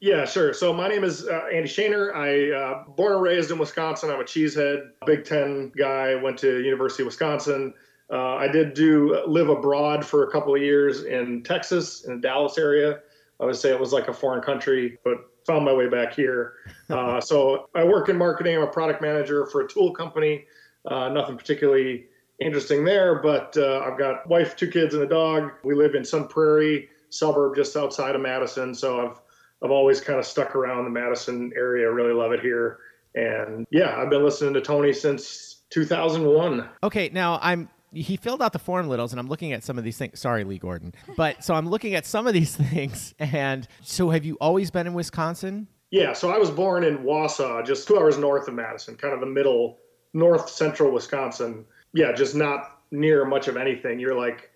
[0.00, 0.52] Yeah, sure.
[0.52, 2.12] So my name is uh, Andy Schoenherr.
[2.12, 4.10] I uh, born and raised in Wisconsin.
[4.10, 6.16] I'm a cheesehead, Big Ten guy.
[6.16, 7.72] Went to University of Wisconsin.
[8.10, 12.20] Uh, I did do live abroad for a couple of years in Texas, in the
[12.20, 13.00] Dallas area.
[13.40, 16.54] I would say it was like a foreign country, but found my way back here.
[16.92, 18.54] Uh, so I work in marketing.
[18.54, 20.44] I'm a product manager for a tool company.
[20.84, 22.04] Uh, nothing particularly
[22.38, 25.52] interesting there, but uh, I've got wife, two kids, and a dog.
[25.64, 28.74] We live in Sun Prairie suburb just outside of Madison.
[28.74, 29.20] So I've
[29.64, 31.86] I've always kind of stuck around the Madison area.
[31.86, 32.80] I really love it here.
[33.14, 36.68] And yeah, I've been listening to Tony since 2001.
[36.82, 39.84] Okay, now I'm he filled out the form littles and i'm looking at some of
[39.84, 43.68] these things sorry lee gordon but so i'm looking at some of these things and
[43.82, 47.86] so have you always been in wisconsin Yeah, so I was born in Wausau, just
[47.86, 49.76] two hours north of Madison, kind of the middle,
[50.14, 51.66] north central Wisconsin.
[51.92, 54.00] Yeah, just not near much of anything.
[54.00, 54.50] You're like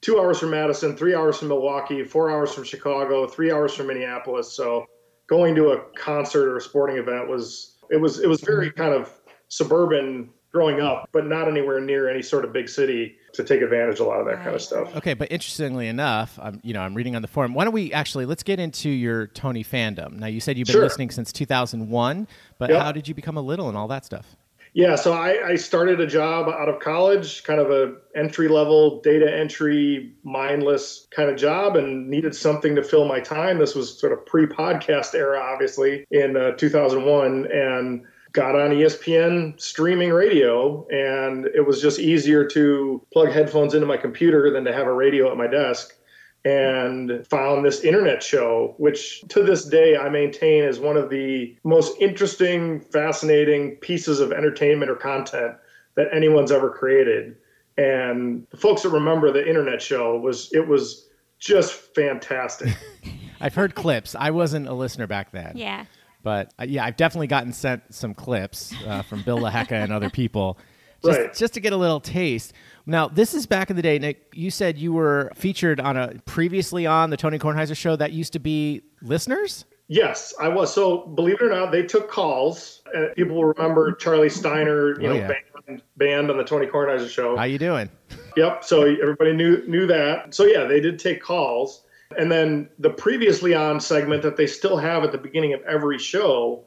[0.00, 3.88] two hours from Madison, three hours from Milwaukee, four hours from Chicago, three hours from
[3.88, 4.52] Minneapolis.
[4.52, 4.86] So
[5.26, 8.94] going to a concert or a sporting event was it was it was very kind
[8.94, 9.10] of
[9.48, 14.00] suburban growing up, but not anywhere near any sort of big city to take advantage
[14.00, 14.94] of a lot of that kind of stuff.
[14.96, 17.52] Okay, but interestingly enough, I'm you know I'm reading on the forum.
[17.54, 20.12] Why don't we actually let's get into your Tony fandom?
[20.14, 20.82] Now you said you've been Sure.
[20.84, 22.26] listening since 2001,
[22.58, 22.82] but Yep.
[22.82, 24.36] how did you become a little and all that stuff?
[24.72, 29.00] Yeah, so I, I started a job out of college, kind of a entry level
[29.00, 33.58] data entry, mindless kind of job, and needed something to fill my time.
[33.58, 38.04] This was sort of pre podcast era, obviously, in uh, 2001, and
[38.36, 43.96] got on ESPN streaming radio, and it was just easier to plug headphones into my
[43.96, 45.94] computer than to have a radio at my desk
[46.44, 51.56] and found this internet show, which to this day I maintain is one of the
[51.64, 55.56] most interesting, fascinating pieces of entertainment or content
[55.94, 57.36] that anyone's ever created.
[57.78, 62.76] And the folks that remember the internet show was it was just fantastic.
[63.40, 64.14] I've heard clips.
[64.14, 65.52] I wasn't a listener back then.
[65.56, 65.86] Yeah.
[66.26, 70.10] But uh, yeah, I've definitely gotten sent some clips uh, from Bill LaHecca and other
[70.10, 70.58] people
[71.04, 71.32] just, Right.
[71.32, 72.52] just to get a little taste.
[72.84, 74.32] Now, this is back in the day, Nick.
[74.34, 78.32] You said you were featured on a previously on the Tony Kornheiser show that used
[78.32, 79.66] to be listeners.
[79.86, 80.74] Yes, I was.
[80.74, 82.82] So believe it or not, they took calls.
[82.92, 85.32] Uh, people will remember Charlie Steiner, you Oh, know, yeah.
[85.68, 87.36] band, band on the Tony Kornheiser show.
[87.36, 87.88] How you doing?
[88.36, 88.64] Yep.
[88.64, 90.34] So everybody knew knew that.
[90.34, 91.82] So yeah, they did take calls.
[92.18, 95.98] And then the previously on segment that they still have at the beginning of every
[95.98, 96.64] show,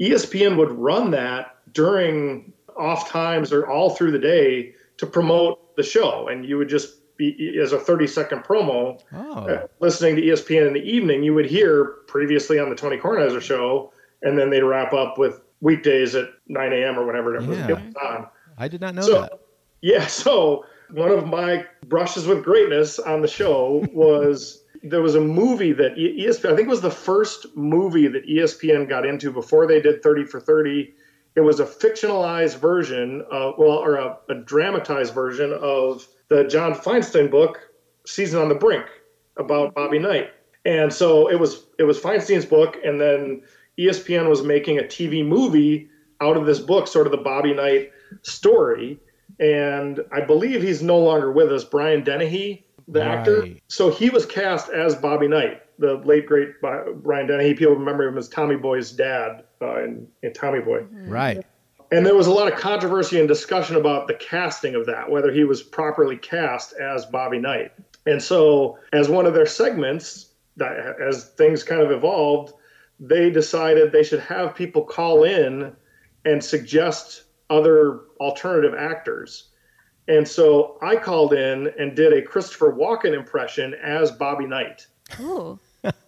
[0.00, 5.82] ESPN would run that during off times or all through the day to promote the
[5.82, 9.00] show, and you would just be as a 30 second promo.
[9.14, 12.98] Oh, Uh, listening to ESPN in the evening, you would hear previously on the Tony
[12.98, 16.98] Kornheiser show, and then they'd wrap up with weekdays at 9 a.m.
[16.98, 17.68] or whenever it was Yeah.
[17.70, 18.26] it was on.
[18.58, 19.32] I did not know So, that.
[19.80, 25.20] yeah, so one of my brushes with greatness on the show was there was a
[25.20, 29.66] movie that ESPN, I think it was the first movie that ESPN got into before
[29.66, 30.92] they did 30 for 30.
[31.34, 36.74] It was a fictionalized version, of, well, or a, a dramatized version of the John
[36.74, 37.60] Feinstein book,
[38.06, 38.86] Season on the Brink,
[39.36, 40.30] about Bobby Knight.
[40.64, 43.42] And so it was it was Feinstein's book, and then
[43.78, 45.88] ESPN was making a TV movie
[46.20, 48.98] out of this book, sort of the Bobby Knight story.
[49.38, 53.46] And I believe he's no longer with us, Brian Dennehy, the actor.
[53.68, 57.54] So he was cast as Bobby Knight, the late great Bi- Brian Dennehy.
[57.54, 60.84] People remember him as Tommy Boy's dad uh, in, in Tommy Boy.
[60.90, 61.44] Right.
[61.92, 65.32] And there was a lot of controversy and discussion about the casting of that, whether
[65.32, 67.72] he was properly cast as Bobby Knight.
[68.06, 72.54] And so, as one of their segments, that as things kind of evolved,
[72.98, 75.74] they decided they should have people call in
[76.24, 79.50] and suggest other alternative actors.
[80.08, 84.86] And so I called in and did a Christopher Walken impression as Bobby Knight
[85.20, 85.58] Ooh.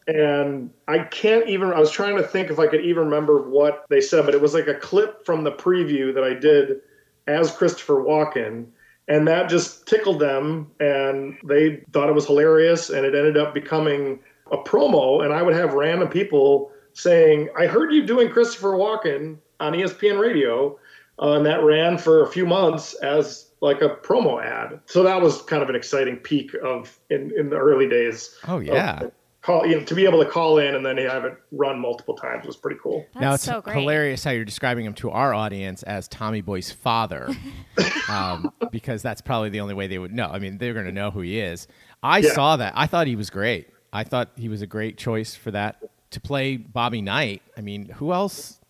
[0.07, 1.73] and I can't even.
[1.73, 4.41] I was trying to think if I could even remember what they said, but it
[4.41, 6.81] was like a clip from the preview that I did
[7.27, 8.67] as Christopher Walken,
[9.07, 13.55] and that just tickled them, and they thought it was hilarious, and it ended up
[13.55, 15.25] becoming a promo.
[15.25, 20.19] And I would have random people saying, "I heard you doing Christopher Walken on ESPN
[20.19, 20.79] Radio,"
[21.21, 24.81] uh, and that ran for a few months as like a promo ad.
[24.87, 28.59] So that was kind of an exciting peak of in, in the early days Oh
[28.61, 29.01] yeah.
[29.05, 31.79] of call you know, to be able to call in and then have it run
[31.81, 33.07] multiple times was pretty cool.
[33.15, 33.77] That's now it's so great.
[33.79, 37.29] hilarious how you're describing him to our audience as Tommy Boy's father,
[38.09, 40.27] um, because that's probably the only way they would know.
[40.29, 41.67] I mean, they're going to know who he is.
[42.03, 42.33] I Yeah.
[42.33, 42.73] saw that.
[42.77, 43.69] I thought he was great.
[43.93, 47.43] I thought he was a great choice for that to play Bobby Knight.
[47.57, 48.61] I mean, who else?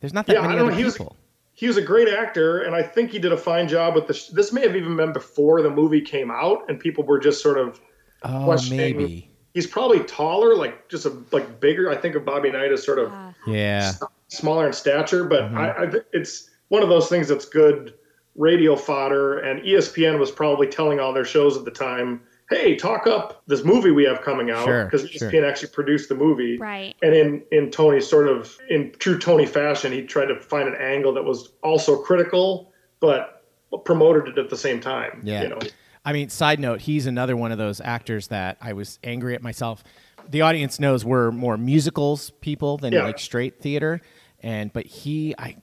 [0.00, 0.78] There's not that Yeah, I many don't other know.
[0.78, 1.16] He was- people.
[1.56, 4.28] He was a great actor, and I think he did a fine job with this.
[4.28, 7.58] This may have even been before the movie came out, and people were just sort
[7.58, 7.80] of.
[8.24, 9.30] Oh, questioning- maybe.
[9.52, 11.88] He's probably taller, like just a like bigger.
[11.88, 13.32] I think of Bobby Knight as sort of Ah.
[13.46, 13.92] Yeah.
[14.28, 15.58] smaller in stature, but Mm-hmm.
[15.58, 17.94] I, I think it's one of those things that's good
[18.34, 19.38] radio fodder.
[19.38, 23.64] And ESPN was probably telling all their shows at the time, "Hey, talk up this
[23.64, 25.30] movie we have coming out," Sure, because sure.
[25.30, 26.58] ESPN actually produced the movie.
[26.58, 26.94] Right.
[27.02, 30.74] And in in Tony's sort of in true Tony fashion, he tried to find an
[30.76, 33.44] angle that was also critical, but
[33.84, 35.20] promoted it at the same time.
[35.24, 35.42] Yeah.
[35.42, 35.58] You know.
[36.04, 39.42] I mean, side note, he's another one of those actors that I was angry at
[39.42, 39.82] myself.
[40.28, 43.04] The audience knows we're more musicals people than Yeah.
[43.04, 44.00] like straight theater,
[44.40, 45.56] and but he, I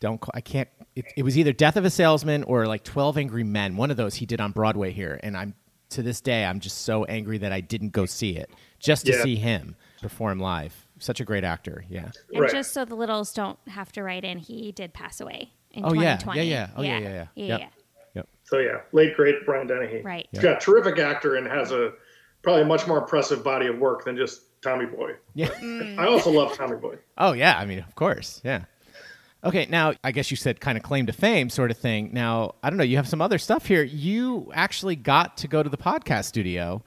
[0.00, 0.68] don't I can't.
[0.96, 3.76] It, it was either Death of a Salesman or like Twelve Angry Men.
[3.76, 5.54] One of those he did on Broadway here, and I'm
[5.94, 9.12] to this day I'm just so angry that I didn't go see it just to
[9.12, 9.22] Yeah.
[9.22, 10.86] see him perform live.
[10.98, 11.84] Such a great actor.
[11.88, 12.10] Yeah.
[12.32, 12.50] And Right.
[12.50, 15.92] just so the littles don't have to write in, he did pass away in Oh,
[15.92, 16.16] yeah.
[16.16, 16.38] 2020.
[16.40, 16.68] Yeah, yeah.
[16.76, 17.26] Oh, yeah, yeah, yeah.
[17.34, 17.44] yeah.
[17.46, 17.60] Yep.
[17.60, 17.66] yeah.
[18.14, 18.28] Yep.
[18.44, 20.02] So yeah, late great Brian Dennehy.
[20.02, 20.28] Right.
[20.30, 21.92] He's got a terrific actor and has a
[22.42, 25.12] probably a much more impressive body of work than just Tommy Boy.
[25.34, 25.48] Yeah.
[25.48, 25.98] Mm.
[25.98, 26.96] I also love Tommy Boy.
[27.18, 28.64] Oh yeah, I mean, of course, yeah.
[29.44, 32.10] Okay, now I guess you said kind of claim to fame sort of thing.
[32.12, 32.84] Now I don't know.
[32.84, 33.82] You have some other stuff here.
[33.82, 36.82] You actually got to go to the podcast studio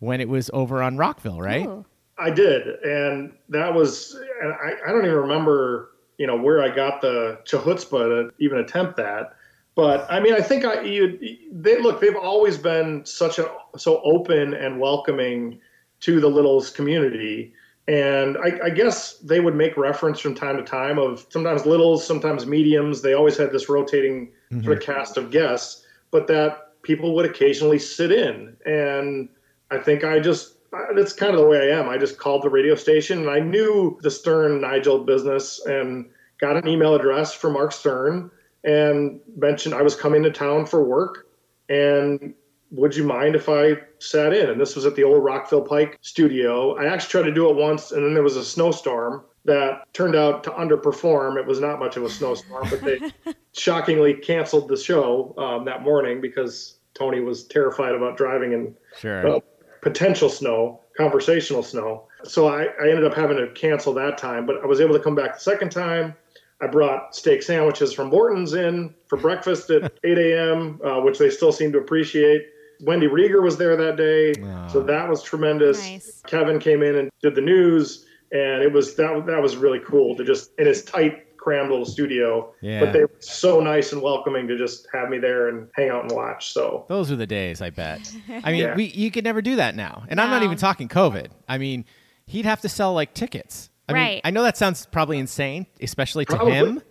[0.00, 1.66] when it was over on Rockville, right?
[1.66, 1.86] Ooh.
[2.18, 6.68] I did, and that was, and I, I don't even remember, you know, where I
[6.68, 9.34] got the chutzpah to even attempt that.
[9.74, 11.18] But I mean, I think I, you,
[11.50, 15.58] they look, they've always been such a so open and welcoming
[16.00, 17.54] to the Littles community,
[17.88, 22.06] and I, I guess they would make reference from time to time of sometimes Littles,
[22.06, 23.02] sometimes mediums.
[23.02, 24.64] They always had this rotating mm-hmm.
[24.64, 29.28] sort of cast of guests, but that people would occasionally sit in, and
[29.70, 30.56] I think I just
[30.94, 31.88] that's kind of the way I am.
[31.88, 36.08] I just called the radio station and I knew the Stern Nigel business and
[36.40, 38.30] got an email address from Mark Stern
[38.64, 41.26] and mentioned I was coming to town for work
[41.68, 42.34] and
[42.72, 44.48] would you mind if I sat in?
[44.50, 46.74] And this was at the old Rockville Pike studio.
[46.76, 50.16] I actually tried to do it once and then there was a snowstorm that turned
[50.16, 51.38] out to underperform.
[51.38, 53.00] It was not much of a snowstorm, but they
[53.52, 59.36] shockingly canceled the show um, that morning because Tony was terrified about driving in Sure.
[59.36, 59.40] uh,
[59.82, 62.04] potential snow, conversational snow.
[62.24, 65.00] So I, I ended up having to cancel that time, but I was able to
[65.02, 66.14] come back the second time.
[66.62, 71.28] I brought steak sandwiches from Morton's in for breakfast at 8 a.m., uh, which they
[71.28, 72.46] still seem to appreciate.
[72.82, 74.34] Wendy Rieger was there that day,
[74.70, 74.84] so ah.
[74.84, 75.78] that was tremendous.
[75.80, 76.22] Nice.
[76.26, 80.16] Kevin came in and did the news, and it was that that was really cool
[80.16, 82.52] to just in his tight, crammed little studio.
[82.60, 82.80] Yeah.
[82.80, 86.02] But they were so nice and welcoming to just have me there and hang out
[86.02, 86.52] and watch.
[86.52, 88.12] So Those were the days, I bet.
[88.42, 88.74] I mean, Yeah.
[88.76, 90.04] we you could never do that now.
[90.08, 91.28] And I'm not even talking COVID.
[91.48, 91.84] I mean,
[92.26, 93.70] he'd have to sell like tickets.
[93.88, 94.20] I mean, Right.
[94.24, 96.52] I know that sounds probably insane, especially to Probably.
[96.54, 96.82] him.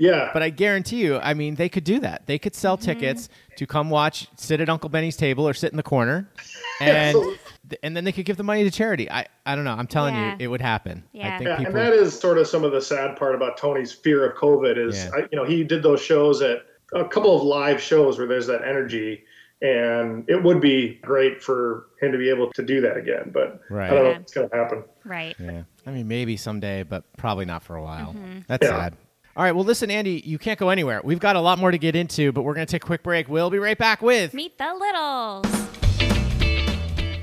[0.00, 2.26] Yeah, But I guarantee you, I mean, they could do that.
[2.26, 5.76] They could sell tickets to come watch, sit at Uncle Benny's table or sit in
[5.76, 6.28] the corner,
[6.80, 7.38] and Absolutely.
[7.82, 9.10] and then they could give the money to charity.
[9.10, 9.74] I, I don't know.
[9.74, 10.30] I'm telling Yeah.
[10.32, 11.04] you, it would happen.
[11.14, 11.38] I Yeah.
[11.38, 11.76] think Yeah, people.
[11.76, 14.76] and that is sort of some of the sad part about Tony's fear of COVID
[14.88, 15.10] is, Yeah.
[15.14, 16.62] I, you know, he did those shows at
[16.94, 19.22] a couple of live shows where there's that energy,
[19.62, 23.30] and it would be great for him to be able to do that again.
[23.32, 23.90] But Right.
[23.90, 24.16] I don't know Yeah.
[24.16, 24.84] if it's going to happen.
[25.04, 25.36] Right.
[25.38, 25.62] yeah.
[25.86, 28.14] I mean, maybe someday, but probably not for a while.
[28.14, 28.38] Mm-hmm.
[28.48, 28.70] That's Yeah.
[28.78, 28.94] sad.
[29.36, 29.52] All right.
[29.54, 31.00] Well, listen, Andy, you can't go anywhere.
[31.04, 33.04] We've got a lot more to get into, but we're going to take a quick
[33.04, 33.28] break.
[33.28, 34.34] We'll be right back with.
[34.34, 35.46] Meet the littles.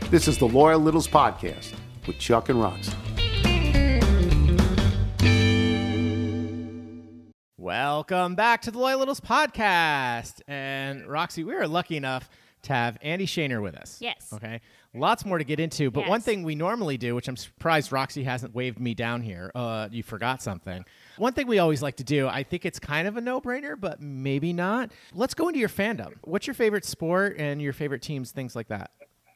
[0.09, 1.73] This is the Loyal Littles Podcast
[2.07, 2.93] with Chuck and Roxy.
[7.57, 10.39] Welcome back to the Loyal Littles podcast.
[10.47, 12.29] And Roxy, we are lucky enough
[12.63, 13.97] to have Andy Schoenherr with us.
[13.99, 14.29] Yes.
[14.33, 14.61] Okay.
[14.93, 18.23] Lots more to get into, but one thing we normally do, which I'm surprised Roxy
[18.23, 20.85] hasn't waved me down here, uh, you forgot something.
[21.17, 23.79] One thing we always like to do, I think it's kind of a no brainer,
[23.79, 24.91] but maybe not.
[25.13, 26.13] Let's go into your fandom.
[26.23, 28.91] What's your favorite sport and your favorite teams, things like that?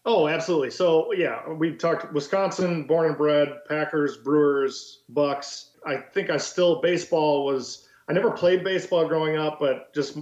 [0.06, 0.72] Oh, absolutely.
[0.72, 5.72] So yeah, we've talked Wisconsin, born and bred, Packers, Brewers, Bucks.
[5.86, 7.88] I think I still baseball was.
[8.10, 10.18] I never played baseball growing up, but just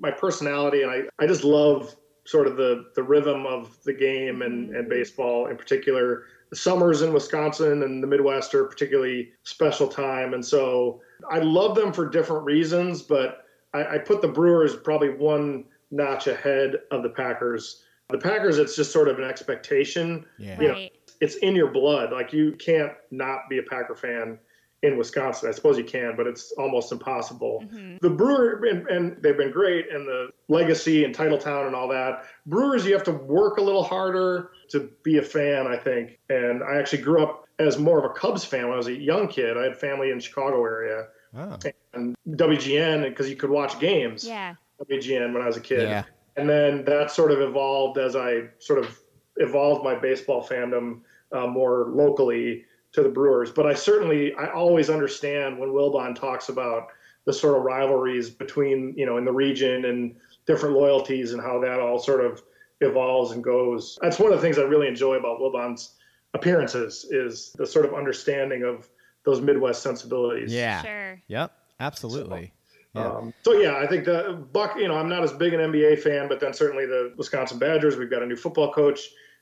[0.00, 4.42] my personality and I, I just love sort of the the rhythm of the game
[4.42, 6.24] and and baseball in particular.
[6.50, 11.74] The summers in Wisconsin and the Midwest are particularly special time, and so I love
[11.74, 13.02] them for different reasons.
[13.02, 17.82] But I, I put the Brewers probably one notch ahead of the Packers.
[18.10, 20.26] The Packers, it's just sort of an expectation.
[20.38, 20.60] Yeah.
[20.60, 20.92] You know, Right.
[21.20, 22.12] it's in your blood.
[22.12, 24.38] Like you can't not be a Packer fan
[24.84, 25.48] in Wisconsin.
[25.48, 27.64] I suppose you can, but it's almost impossible.
[28.02, 32.24] The Brewer and, and they've been great, and the legacy and Titletown and all that.
[32.46, 36.18] Brewers, you have to work a little harder to be a fan, I think.
[36.28, 38.92] And I actually grew up as more of a Cubs fan when I was a
[38.92, 39.56] young kid.
[39.56, 41.58] I had family in the Chicago area Oh.
[41.94, 44.24] and WGN because you could watch games.
[44.24, 44.54] Yeah.
[44.88, 45.88] WGN when I was a kid.
[45.88, 46.04] Yeah.
[46.36, 49.00] And then that sort of evolved as I sort of
[49.36, 51.00] evolved my baseball fandom
[51.32, 52.64] uh, more locally
[52.94, 53.50] to the Brewers.
[53.50, 56.88] But I certainly, I always understand when Wilbon talks about
[57.26, 60.14] the sort of rivalries between, you know, in the region and
[60.46, 62.42] different loyalties and how that all sort of
[62.80, 63.98] evolves and goes.
[64.00, 65.94] That's one of the things I really enjoy about Wilbon's
[66.34, 68.88] appearances is the sort of understanding of
[69.24, 70.52] those Midwest sensibilities.
[70.52, 70.82] Yeah.
[70.82, 71.22] Sure.
[71.28, 71.52] Yep.
[71.80, 72.52] Absolutely.
[72.94, 73.08] Yeah.
[73.08, 74.76] Um, so yeah, I think the Buck.
[74.76, 77.96] You know, I'm not as big an NBA fan, but then certainly the Wisconsin Badgers.
[77.96, 79.00] We've got a new football coach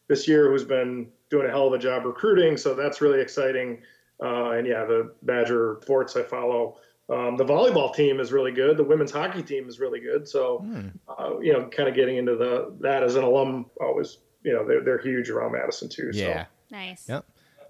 [0.09, 3.83] this year who's been doing a hell of a job recruiting, so that's really exciting.
[4.23, 6.77] Uh, and yeah, the Badger sports I follow
[7.11, 8.77] Um, the volleyball team is really good.
[8.77, 10.27] The women's hockey team is really good.
[10.29, 10.89] So, Hmm.
[11.09, 14.67] uh, you know, kind of getting into the that as an alum always, you know,
[14.67, 16.11] they're, they're huge around Madison too.
[16.15, 16.47] Yeah.
[16.71, 17.09] Nice.
[17.09, 17.25] Yep.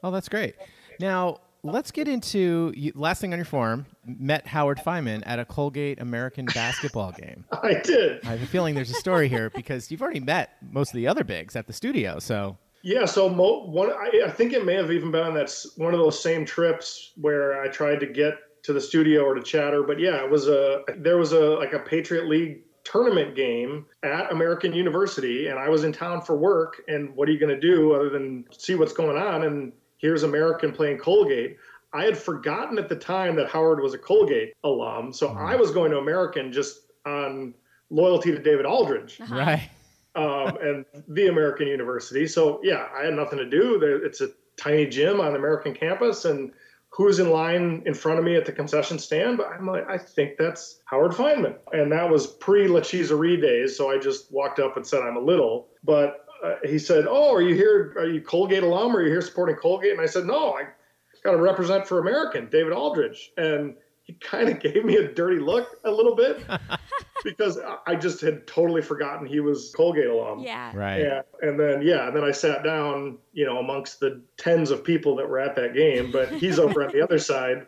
[0.05, 0.55] Oh, that's great.
[1.01, 3.87] Now, let's get into you, last thing on your form.
[4.05, 7.45] Met Howard Fineman at a Colgate American basketball game.
[7.53, 8.25] I did.
[8.25, 11.07] I have a feeling there's a story here because you've already met most of the
[11.07, 12.19] other bigs at the studio.
[12.19, 15.55] So, Yeah, so mo- one, I, I think it may have even been on that
[15.77, 18.35] one of those same trips where I tried to get
[18.65, 19.83] to the studio or to chatter.
[19.83, 24.33] But yeah, it was a there was a like a Patriot League tournament game at
[24.33, 26.83] American University, and I was in town for work.
[26.89, 29.45] And what are you going to do other than see what's going on?
[29.45, 31.57] And here's American playing Colgate.
[31.95, 35.71] I had forgotten at the time that Howard was a Colgate alum, so I was
[35.71, 37.55] going to American just on
[37.91, 39.35] loyalty to David Aldridge Uh-huh.
[39.35, 39.71] right.
[40.15, 42.27] um, and the American University.
[42.27, 43.81] So yeah, I had nothing to do.
[44.05, 46.53] It's a tiny gym on the American campus, and
[46.91, 49.37] who's in line in front of me at the concession stand?
[49.39, 53.77] But I'm like, I think that's Howard Fineman, and that was pre La Cheeserie days.
[53.77, 56.19] So I just walked up and said I'm a little, but.
[56.45, 57.95] Uh, he said, "Oh, are you here?
[57.97, 58.97] Are you Colgate alum?
[58.97, 60.65] Or are you here supporting Colgate?" And I said, "No, I
[61.25, 65.39] got to represent for American, David Aldridge." And he kind of gave me a dirty
[65.39, 66.43] look a little bit
[67.25, 70.41] because I- I just had totally forgotten he was Colgate alum.
[70.41, 70.73] Yeah.
[70.77, 71.01] Right.
[71.03, 74.83] Yeah, and then yeah, and then I sat down, you know, amongst the tens of
[74.85, 77.67] people that were at that game, but he's over on the other side,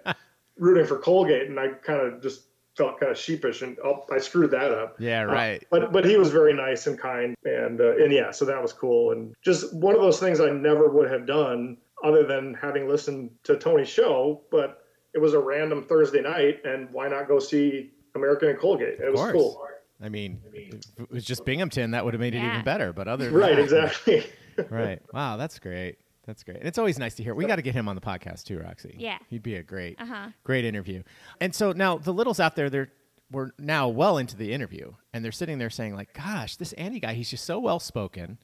[0.59, 2.43] rooting for Colgate, and I kind of just
[2.77, 4.97] felt kind of sheepish, and oh, I screwed that up.
[4.99, 5.65] Yeah, Uh, right.
[5.71, 8.73] but but he was very nice and kind, and uh, and yeah, so that was
[8.73, 12.89] cool, and just one of those things I never would have done other than having
[12.89, 17.39] listened to Tony's show, but it was a random Thursday night, and why not go
[17.39, 19.01] see American and Colgate?
[19.01, 19.33] It was course.
[19.33, 19.67] cool.
[20.03, 22.53] I mean, if it was just Binghamton, that would have made it Yeah.
[22.53, 22.93] even better.
[22.93, 24.25] But other than Right, that- exactly.
[24.71, 25.01] right.
[25.13, 25.99] Wow, that's great.
[26.27, 26.59] That's great.
[26.59, 27.35] And it's always nice to hear.
[27.35, 28.97] We got to get him on the podcast too, Roxy.
[28.99, 29.19] Yeah.
[29.31, 30.29] He'd be a great, Uh-huh.
[30.43, 31.03] great interview.
[31.41, 32.91] And so now the littles out there, they're
[33.31, 37.01] we're now well into the interview, and they're sitting there saying like, "Gosh, this Andy
[37.01, 38.39] guy, he's just so well spoken.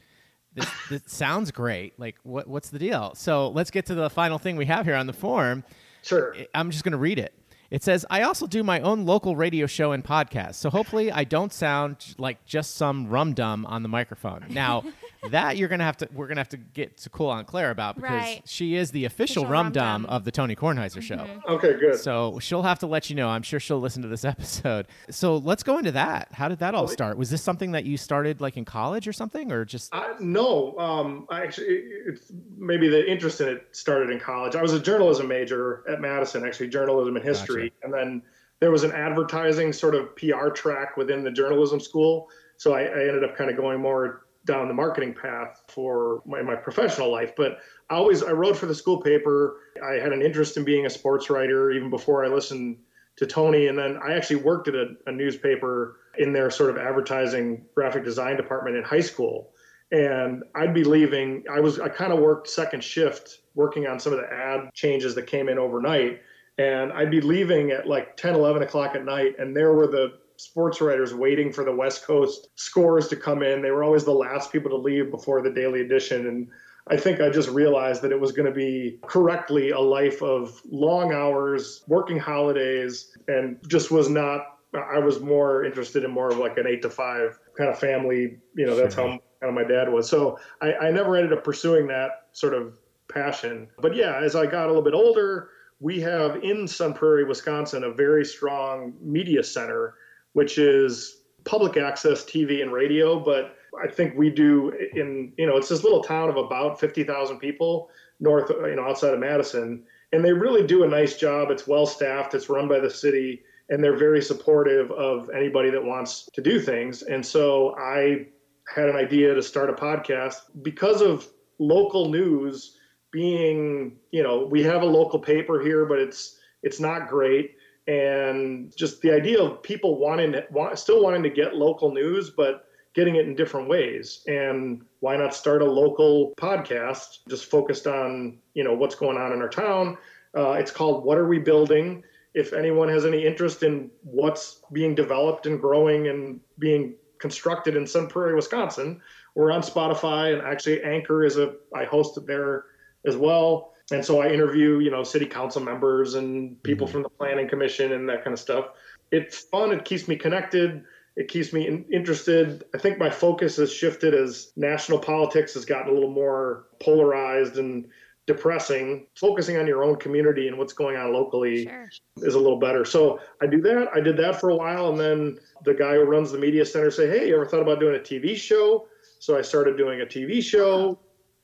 [0.54, 1.98] This, this sounds great.
[1.98, 4.96] Like, what what's the deal?" So let's get to the final thing we have here
[4.96, 5.64] on the form.
[6.02, 6.34] Sure.
[6.54, 7.34] I'm just going to read it.
[7.70, 10.56] It says, I also do my own local radio show and podcast.
[10.56, 14.46] So hopefully I don't sound like just some rum dum on the microphone.
[14.48, 14.82] Now,
[15.30, 17.44] that you're going to have to, we're going to have to get to cool on
[17.44, 18.42] Claire about because Right.
[18.46, 20.10] she is the official, Official rum rum dum dum.
[20.10, 21.26] of the Tony Kornheiser show.
[21.46, 21.96] Okay, good.
[21.98, 23.28] So she'll have to let you know.
[23.28, 24.86] I'm sure she'll listen to this episode.
[25.10, 26.28] So let's go into that.
[26.32, 27.18] How did that all start?
[27.18, 30.78] Was this something that you started like in college or something or just, I, no,
[30.78, 34.56] um, I actually, it's maybe the interest in it started in college.
[34.56, 38.22] I was a journalism major at Madison, actually journalism and history, and then
[38.60, 42.28] there was an advertising sort of PR track within the journalism school.
[42.56, 46.42] So I, I ended up kind of going more down the marketing path for my,
[46.42, 47.32] my professional life.
[47.36, 47.58] But
[47.90, 49.58] I always I wrote for the school paper.
[49.84, 52.78] I had an interest in being a sports writer even before I listened
[53.16, 56.78] to Tony, and then I actually worked at a, a newspaper in their sort of
[56.78, 59.52] advertising graphic design department in high school
[59.92, 61.44] and I'd be leaving.
[61.50, 65.14] I was I kind of worked second shift working on some of the ad changes
[65.16, 66.20] that came in overnight,
[66.58, 70.18] and I'd be leaving at like 10, 11 o'clock at night, and there were the
[70.40, 73.62] sports writers waiting for the West Coast scores to come in.
[73.62, 76.48] They were always the last people to leave before the daily edition, and
[76.88, 80.60] I think I just realized that it was going to be correctly a life of
[80.68, 84.56] long hours, working holidays, and just was not.
[84.74, 88.38] I was more interested in more of like an eight to five kind of family.
[88.56, 90.08] You know, that's how kind of my dad was.
[90.08, 93.68] So I, I never ended up pursuing that sort of passion.
[93.78, 95.50] But yeah, as I got a little bit older,
[95.80, 99.94] we have in Sun Prairie, Wisconsin, a very strong media center,
[100.32, 103.18] which is public access TV and radio.
[103.18, 107.38] But I think we do in, you know, it's this little town of about 50,000
[107.38, 107.90] people
[108.20, 109.84] north, you know, outside of Madison.
[110.12, 111.50] And they really do a nice job.
[111.50, 115.84] It's well staffed, it's run by the city, and they're very supportive of anybody that
[115.84, 117.02] wants to do things.
[117.02, 118.26] And so I
[118.74, 122.76] had an idea to start a podcast because of local news
[123.12, 127.56] being, you know, we have a local paper here, but it's it's not great.
[127.90, 132.30] And just the idea of people wanting to, want, still wanting to get local news,
[132.30, 134.22] but getting it in different ways.
[134.28, 139.32] And why not start a local podcast just focused on, you know, what's going on
[139.32, 139.98] in our town?
[140.36, 142.04] Uh, it's called What Are We Building?
[142.32, 147.88] If anyone has any interest in what's being developed and growing and being constructed in
[147.88, 149.00] Sun Prairie, Wisconsin,
[149.34, 152.66] we're on Spotify and actually Anchor is a I host it there
[153.04, 153.72] as well.
[153.90, 156.92] And so I interview, you know, city council members and people mm-hmm.
[156.92, 158.66] from the planning commission and that kind of stuff.
[159.10, 159.72] It's fun.
[159.72, 160.84] It keeps me connected.
[161.16, 162.64] It keeps me in, interested.
[162.74, 167.58] I think my focus has shifted as national politics has gotten a little more polarized
[167.58, 167.88] and
[168.26, 169.06] depressing.
[169.16, 171.88] Focusing on your own community and what's going on locally Sure.
[172.18, 172.84] is a little better.
[172.84, 173.88] So I do that.
[173.92, 176.90] I did that for a while, and then the guy who runs the media center
[176.90, 178.86] say, "Hey, you ever thought about doing a TV show?"
[179.18, 180.98] So I started doing a TV show,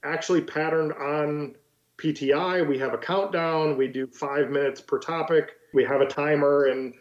[0.04, 1.56] actually patterned on
[1.98, 2.66] PTI.
[2.66, 3.76] We have a countdown.
[3.76, 5.52] We do five minutes per topic.
[5.74, 6.94] We have a timer, and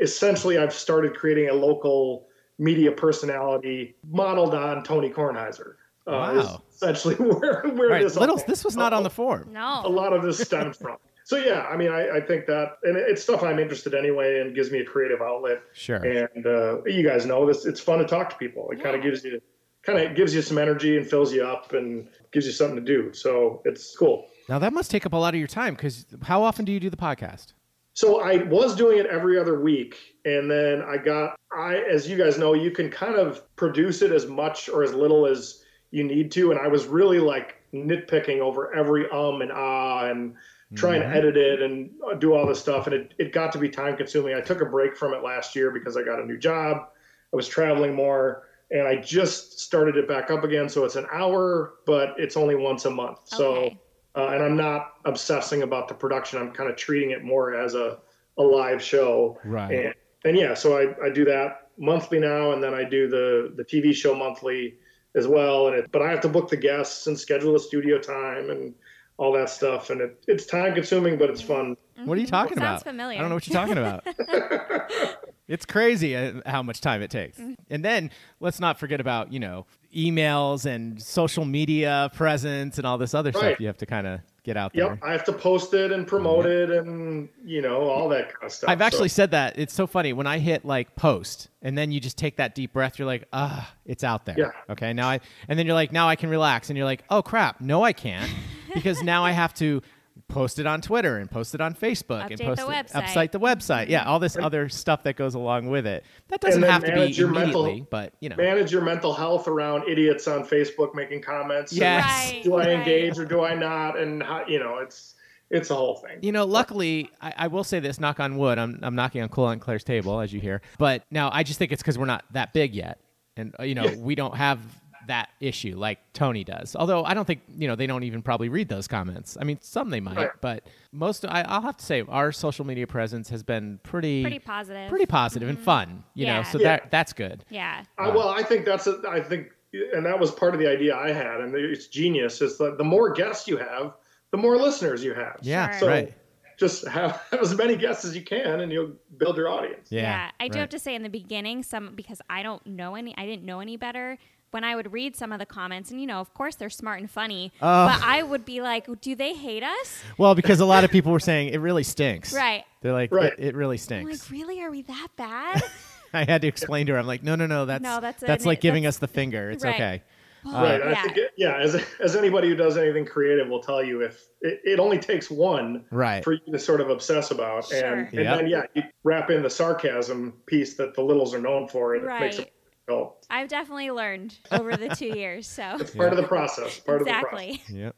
[0.00, 2.28] essentially, I've started creating a local
[2.58, 5.74] media personality modeled on Tony Kornheiser.
[6.06, 6.62] Uh, Wow.
[6.72, 9.48] essentially where where Right, this all- Littles, this was not on the form.
[9.52, 9.82] No.
[9.84, 10.96] a lot of this stems from.
[11.24, 14.54] So yeah, I mean, I, I think that, and it's stuff I'm interested anyway, and
[14.54, 15.60] gives me a creative outlet.
[15.72, 15.96] Sure.
[15.96, 18.70] And uh, you guys know this; it's fun to talk to people.
[18.70, 19.40] It kind of gives you,
[19.82, 22.82] kind of gives you some energy and fills you up and gives you something to
[22.82, 23.12] do.
[23.12, 24.26] So it's cool.
[24.48, 26.80] Now that must take up a lot of your time because how often do you
[26.80, 27.52] do the podcast?
[27.94, 32.16] So I was doing it every other week, and then I got I, as you
[32.16, 36.04] guys know, you can kind of produce it as much or as little as you
[36.04, 40.34] need to, and I was really like nitpicking over every um and ah and
[40.74, 43.68] trying to edit it and do all this stuff, and it it got to be
[43.68, 44.34] time consuming.
[44.34, 46.88] I took a break from it last year because I got a new job.
[47.32, 48.44] I was traveling more.
[48.68, 52.56] And I just started it back up again, so it's an hour, but it's only
[52.56, 53.20] once a month.
[53.22, 53.78] So Okay.
[54.16, 56.40] Uh, and I'm not obsessing about the production.
[56.40, 57.98] I'm kind of treating it more as a,
[58.38, 59.38] a live show.
[59.44, 59.72] Right.
[59.72, 59.94] And,
[60.24, 63.64] and yeah, so I, I do that monthly now, and then I do the the
[63.64, 64.76] TV show monthly
[65.14, 65.68] as well.
[65.68, 68.74] And it, but I have to book the guests and schedule the studio time and
[69.18, 71.76] all that stuff, and it, it's time consuming, but it's fun.
[72.04, 72.84] What are you talking Sounds about?
[72.84, 73.18] familiar.
[73.18, 74.06] I don't know what you're talking about.
[75.48, 77.38] it's crazy uh, how much time it takes.
[77.38, 77.54] Mm-hmm.
[77.70, 78.10] And then
[78.40, 79.66] let's not forget about, you know,
[79.96, 84.20] emails and social media presence and all this other stuff you have to kind of
[84.44, 84.84] get out there.
[84.90, 88.44] Yep, I have to post it and promote it, and you know all that kind
[88.44, 88.70] of stuff.
[88.70, 89.58] I've So- actually said that.
[89.58, 92.72] It's so funny when I hit like post and then you just take that deep
[92.72, 94.36] breath, you're like, ah, it's out there.
[94.38, 94.50] Yeah.
[94.70, 94.92] Okay.
[94.92, 96.70] Now I, and then you're like, now I can relax.
[96.70, 97.60] And you're like, oh crap.
[97.60, 98.30] No, I can't
[98.74, 99.82] because now I have to
[100.28, 103.02] post it on Twitter and post it on Facebook and post the it, website.
[103.04, 103.88] upsite the website.
[103.88, 104.04] Yeah.
[104.04, 106.04] All this other stuff that goes along with it.
[106.28, 109.12] That doesn't have to be manage your mental- immediately, but you know, manage your mental
[109.14, 111.72] health around idiots on Facebook making comments.
[111.72, 112.04] Yes.
[112.04, 112.42] Right.
[112.44, 112.68] do I right.
[112.70, 113.98] engage or do I not?
[113.98, 115.14] And how, you know, it's
[115.50, 116.18] it's a whole thing.
[116.22, 118.58] You know, luckily, I, I will say this: knock on wood.
[118.58, 120.60] I'm, I'm knocking on Cool and Claire's table, as you hear.
[120.78, 123.00] But now, I just think it's because we're not that big yet,
[123.36, 124.60] and uh, you know, we don't have
[125.06, 126.74] that issue like Tony does.
[126.76, 129.36] Although I don't think you know they don't even probably read those comments.
[129.40, 130.30] I mean, some they might, Right.
[130.40, 131.24] but most.
[131.24, 134.88] I, I'll have to say our social media presence has been pretty Pretty positive.
[134.88, 135.64] pretty positive and mm-hmm.
[135.64, 136.04] fun.
[136.14, 136.76] You know, so Yeah.
[136.78, 137.44] that that's good.
[137.50, 137.84] Yeah.
[137.98, 140.96] I, well, I think that's a, I think, and that was part of the idea
[140.96, 142.40] I had, and it's genius.
[142.40, 143.94] Is that the more guests you have,
[144.30, 145.38] the more listeners you have.
[145.42, 145.80] Yeah, Sure.
[145.80, 146.14] So right.
[146.58, 149.88] just have, have as many guests as you can, and you'll build your audience.
[149.90, 150.60] Yeah, I do right.
[150.60, 153.60] have to say in the beginning, some because I don't know any, I didn't know
[153.60, 154.18] any better.
[154.56, 156.98] When I would read some of the comments, and you know, of course, they're smart
[157.00, 157.88] and funny, Oh.
[157.88, 161.12] but I would be like, "Do they hate us?" Well, because a lot of people
[161.12, 162.32] were saying it really stinks.
[162.34, 162.64] Right.
[162.80, 163.34] They're like, Right.
[163.34, 164.22] it, it really I'm stinks.
[164.22, 164.62] like, "Really?
[164.62, 165.62] Are we that bad?"
[166.14, 166.98] I had to explain to her.
[166.98, 167.66] I'm like, no, no, no.
[167.66, 169.50] That's No, that's that's, an- like giving that's- us the finger.
[169.50, 169.74] It's Right.
[169.74, 170.02] okay.
[170.46, 170.80] Uh, right.
[170.80, 170.98] And yeah.
[171.00, 174.24] I think, it, yeah, as, as anybody who does anything creative will tell you, if
[174.40, 176.24] it, it only takes one Right.
[176.24, 177.84] for you to sort of obsess about, Sure.
[177.84, 178.38] and, and Yep.
[178.38, 182.04] then yeah, you wrap in the sarcasm piece that the littles are known for, and
[182.06, 182.52] it makes it
[182.88, 182.94] Right.
[182.94, 183.26] difficult.
[183.30, 185.46] I've definitely learned over the two years.
[185.46, 186.80] So It's part of the process.
[186.80, 187.32] Part of the process.
[187.40, 187.62] exactly.
[187.76, 187.96] Yep.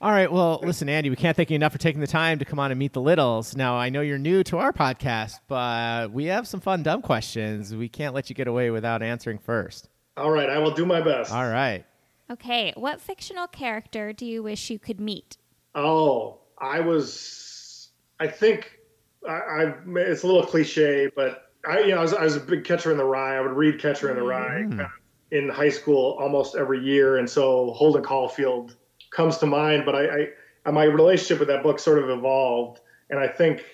[0.00, 0.30] All right.
[0.30, 2.70] Well, listen, Andy, we can't thank you enough for taking the time to come on
[2.70, 3.56] and meet the Littles.
[3.56, 7.74] Now, I know you're new to our podcast, but we have some fun, dumb questions.
[7.74, 9.88] We can't let you get away without answering first.
[10.16, 11.32] All right, I will do my best.
[11.32, 11.84] All right.
[12.30, 15.36] Okay, what fictional character do you wish you could meet?
[15.74, 17.88] Oh, I was.
[18.20, 18.78] I think
[19.28, 19.74] I, I.
[19.96, 22.90] It's a little cliche, but I, you know, I was, I was a big Catcher
[22.92, 23.36] in the Rye.
[23.36, 24.90] I would read Catcher in the Rye kind of
[25.30, 28.76] in high school almost every year, and so Holden Caulfield
[29.10, 29.84] comes to mind.
[29.84, 30.26] But I,
[30.66, 33.64] I, my relationship with that book sort of evolved, and I think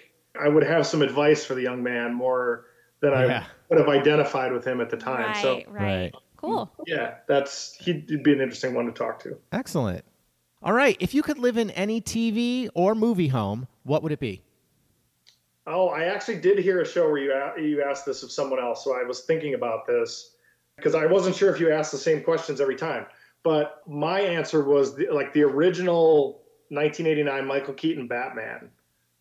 [0.40, 2.66] I would have some advice for the young man more
[3.00, 3.44] than Yeah.
[3.44, 5.26] I would have identified with him at the time.
[5.26, 6.14] Right, So right, Right.
[6.36, 6.72] Cool.
[6.86, 9.36] yeah, that's he'd be an interesting one to talk to.
[9.52, 10.04] Excellent.
[10.62, 10.96] All right.
[10.98, 14.40] If you could live in any TV or movie home, what would it be?
[15.66, 18.58] Oh, I actually did hear a show where you a- you asked this of someone
[18.60, 20.36] else, so I was thinking about this
[20.76, 23.06] because I wasn't sure if you asked the same questions every time.
[23.42, 28.70] But my answer was the, like the original 1989 Michael Keaton Batman,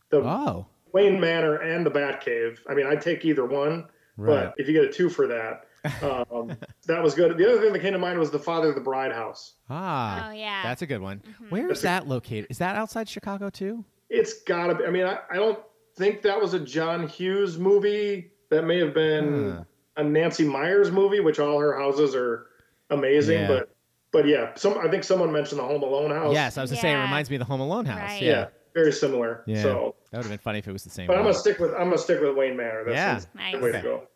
[0.09, 2.59] the Oh, Wayne Manor and the Batcave.
[2.69, 3.87] I mean, I'd take either one,
[4.17, 4.45] Right.
[4.45, 5.65] but if you get a two for that,
[6.03, 6.51] um,
[6.87, 7.37] that was good.
[7.37, 9.53] The other thing that came to mind was the Father of the Bride house.
[9.69, 10.29] ah.
[10.29, 10.63] Oh, yeah.
[10.63, 11.19] That's a good one.
[11.19, 11.49] Mm-hmm.
[11.49, 12.47] Where is that located?
[12.49, 13.83] Is that outside Chicago too?
[14.09, 14.85] It's gotta be.
[14.85, 15.59] I mean, I, I don't
[15.99, 18.31] think that was a John Hughes movie.
[18.49, 19.63] That may have been Huh.
[19.97, 22.47] a Nancy Meyers movie, which all her houses are
[22.89, 23.41] amazing.
[23.41, 23.47] Yeah.
[23.47, 23.75] But
[24.11, 26.33] but yeah, some I think someone mentioned the Home Alone house.
[26.33, 27.99] Yes, I was gonna say it reminds me of the Home Alone house.
[27.99, 28.21] Right.
[28.23, 28.45] yeah, Yeah.
[28.73, 29.43] very similar.
[29.45, 29.61] Yeah.
[29.61, 31.05] So, That would have been funny if it was the same.
[31.05, 32.85] but I'm gonna stick with I'm gonna stick with Wayne Manor.
[32.85, 33.13] That Yeah.
[33.17, 33.53] seems the Nice.
[33.61, 33.77] way Okay.
[33.79, 34.07] to go.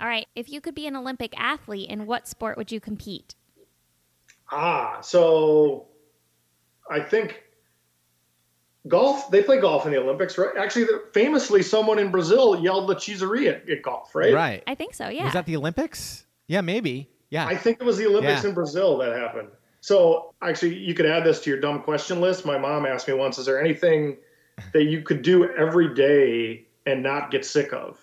[0.00, 0.26] All right.
[0.34, 3.34] If you could be an Olympic athlete, in what sport would you compete?
[4.50, 5.88] Ah, so
[6.90, 7.42] I think
[8.88, 9.30] golf.
[9.30, 10.56] They play golf in the Olympics, right?
[10.58, 14.32] Actually, famously, someone in Brazil yelled "La Cheeserie" at, at golf, right?
[14.32, 14.62] Right.
[14.66, 15.08] I think so.
[15.08, 15.24] Yeah.
[15.24, 16.26] Was that the Olympics?
[16.48, 17.08] Yeah, maybe.
[17.30, 17.46] Yeah.
[17.46, 18.48] I think it was the Olympics Yeah.
[18.50, 19.48] in Brazil that happened.
[19.80, 22.44] So actually, you could add this to your dumb question list.
[22.44, 24.18] My mom asked me once: "Is there anything
[24.72, 27.98] that you could do every day and not get sick of?"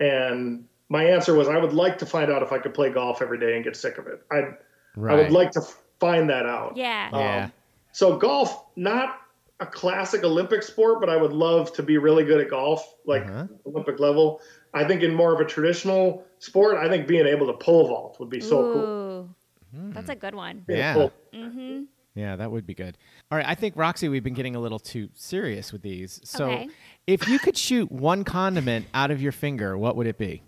[0.00, 3.22] And my answer was, I would like to find out if I could play golf
[3.22, 4.22] every day and get sick of it.
[4.30, 4.54] I
[4.96, 5.14] right.
[5.14, 5.62] I would like to
[6.00, 6.76] find that out.
[6.76, 7.08] yeah.
[7.12, 7.44] Yeah.
[7.44, 7.52] Um,
[7.92, 9.20] so golf, not
[9.62, 13.24] a classic Olympic sport, but I would love to be really good at golf, like
[13.24, 13.46] Uh-huh.
[13.66, 14.40] Olympic level.
[14.74, 18.18] I think in more of a traditional sport, I think being able to pole vault
[18.20, 19.28] would be so cool.
[19.94, 20.64] That's a good one.
[20.66, 21.08] Being Yeah.
[21.32, 21.82] Mm-hmm.
[22.14, 22.98] Yeah, that would be good.
[23.30, 26.20] All right, I think Roxy, we've been getting a little too serious with these.
[26.24, 26.68] So, Okay.
[27.06, 30.42] if you could shoot one condiment out of your finger, what would it be?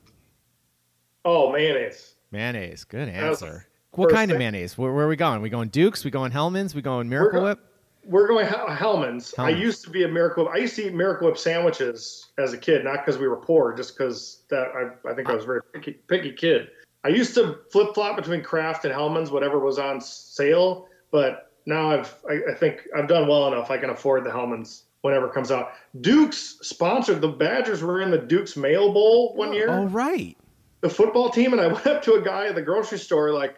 [1.25, 2.17] Oh, mayonnaise.
[2.31, 2.85] Mayonnaise.
[2.85, 3.67] Good answer.
[3.93, 4.77] What first kind of mayonnaise?
[4.77, 5.41] Where, where are we going?
[5.41, 6.05] We going Dukes?
[6.05, 6.75] We going Hellmann's?
[6.75, 7.61] We going Miracle go- Whip?
[8.07, 9.35] We're going Hel- Hellmann's.
[9.39, 10.45] I used to be a Miracle.
[10.45, 10.55] Whip.
[10.55, 13.75] I used to eat Miracle Whip sandwiches as a kid, not because we were poor,
[13.75, 16.69] just because that I, I think I was a very picky, picky kid.
[17.05, 20.89] I used to flip flop between Kraft and Hellmann's, whatever was on sale.
[21.11, 23.71] But now I've, I, I think I've done well enough.
[23.71, 25.73] I can afford the Hellmann's whenever it comes out.
[26.01, 27.21] Duke's sponsored.
[27.21, 30.37] The Badgers were in the Duke's Mayo Bowl one oh, year Oh, right.
[30.81, 33.57] the football team and I went up to a guy at the grocery store like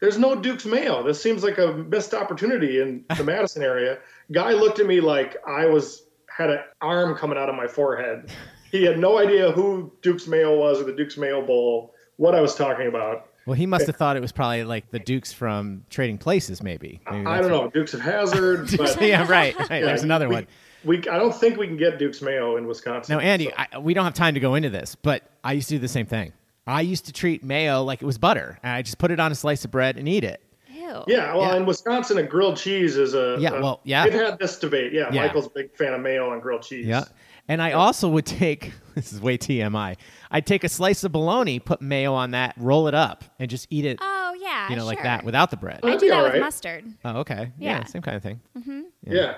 [0.00, 1.02] there's no Duke's Mayo.
[1.02, 3.98] This seems like a missed opportunity in the Madison area.
[4.32, 8.30] Guy looked at me like I was had an arm coming out of my forehead.
[8.70, 12.40] He had no idea who Duke's Mayo was or the Duke's Mayo Bowl, what I
[12.40, 13.26] was talking about.
[13.46, 17.00] Well, he must have thought it was probably like the Dukes from Trading Places, maybe.
[17.10, 19.58] Maybe I don't know, Dukes of Hazzard, but yeah, right.
[19.58, 19.82] right.
[19.82, 20.46] There's another we, one.
[20.84, 23.16] We I don't think we can get Duke's Mayo in Wisconsin.
[23.16, 25.68] Now, Andy, So- I, we don't have time to go into this, but I used
[25.70, 26.32] to do the same thing.
[26.68, 29.32] I used to treat mayo like it was butter, and I just put it on
[29.32, 30.42] a slice of bread and eat it.
[30.70, 31.02] Ew.
[31.06, 31.56] Yeah, well, Yeah.
[31.56, 34.04] in Wisconsin, a grilled cheese is a Yeah, a- well, yeah.
[34.04, 34.92] We've had this debate.
[34.92, 35.22] Yeah, Yeah.
[35.26, 36.86] Michael's a big fan of mayo and grilled cheese.
[36.86, 37.04] Yeah.
[37.50, 39.96] And I also would take this is way TMI.
[40.30, 43.66] I'd take a slice of bologna, put mayo on that, roll it up, and just
[43.70, 44.68] eat it, Oh yeah.
[44.68, 45.80] you know, like that without the bread.
[45.82, 46.84] I do that all with mustard.
[47.04, 47.50] Oh, okay.
[47.58, 47.84] Yeah, Yeah.
[47.84, 48.40] same kind of thing.
[48.58, 48.80] Mm-hmm.
[49.04, 49.34] Yeah.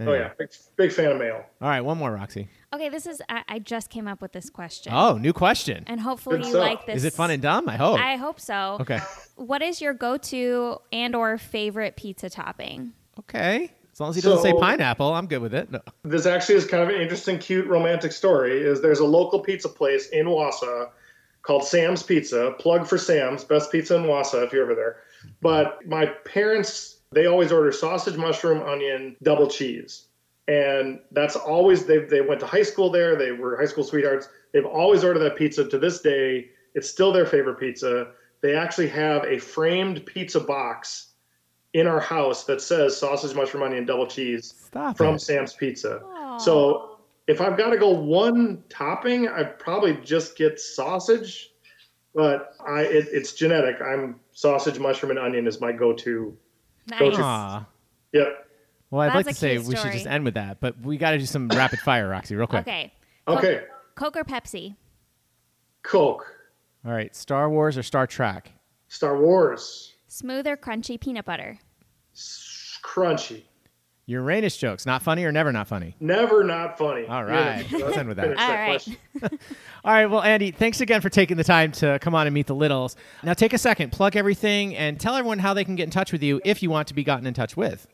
[0.00, 1.44] Oh yeah, big, big fan of mail.
[1.60, 2.48] All right, one more, Roxy.
[2.72, 4.92] Okay, this is I, I just came up with this question.
[4.94, 5.82] Oh, new question.
[5.88, 6.62] And hopefully Good you stuff.
[6.62, 6.96] like this.
[6.98, 7.68] Is it fun and dumb?
[7.68, 7.98] I hope.
[7.98, 8.78] I hope so.
[8.80, 9.00] Okay.
[9.34, 12.92] What is your go-to and or favorite pizza topping?
[13.18, 13.72] Okay.
[13.92, 15.72] As long as he doesn't say pineapple, I'm good with it.
[15.72, 15.80] No.
[16.04, 18.62] This actually is kind of an interesting, cute, romantic story.
[18.62, 20.90] Is there's a local pizza place in Wausau
[21.42, 22.54] called Sam's Pizza.
[22.60, 24.98] Plug for Sam's, best pizza in Wausau if you're ever there.
[25.40, 30.08] But my parents, they always order sausage, mushroom, onion, double cheese.
[30.46, 33.16] And that's always they they went to high school there.
[33.16, 34.28] They were high school sweethearts.
[34.52, 36.50] They've always ordered that pizza to this day.
[36.74, 38.12] It's still their favorite pizza.
[38.40, 41.08] They actually have a framed pizza box
[41.74, 45.20] in our house that says sausage, mushroom, onion, double cheese Stop from it.
[45.20, 46.00] Sam's Pizza.
[46.38, 51.50] So if I've got to go one topping, I'd probably just get sausage.
[52.14, 53.82] But I, it, it's genetic.
[53.82, 56.36] I'm sausage, mushroom, and onion is my go-to.
[56.88, 57.14] Nice.
[57.18, 57.66] Aw.
[58.12, 58.46] Yep.
[58.90, 59.92] Well, I'd That's like to say we should story.
[59.94, 62.62] just end with that, but we got to do some rapid fire, Roxy, real quick.
[62.62, 62.92] Okay.
[63.26, 63.64] Okay.
[63.94, 64.76] Coke or Pepsi?
[65.82, 66.26] Coke.
[66.86, 67.14] All right.
[67.14, 68.52] Star Wars or Star Trek?
[68.88, 69.94] Star Wars.
[70.06, 71.58] Smooth or crunchy peanut butter?
[72.14, 73.42] S- Crunchy.
[74.08, 75.94] Uranus jokes, not funny or never not funny?
[76.00, 77.06] Never not funny.
[77.06, 77.70] All right.
[77.70, 78.22] Yeah, Let's end with that.
[78.22, 78.70] finish All that right.
[78.70, 78.96] question.
[79.84, 80.06] All right.
[80.06, 82.96] Well, Andy, thanks again for taking the time to come on and meet the Littles.
[83.22, 86.10] Now, take a second, plug everything, and tell everyone how they can get in touch
[86.10, 87.86] with you if you want to be gotten in touch with.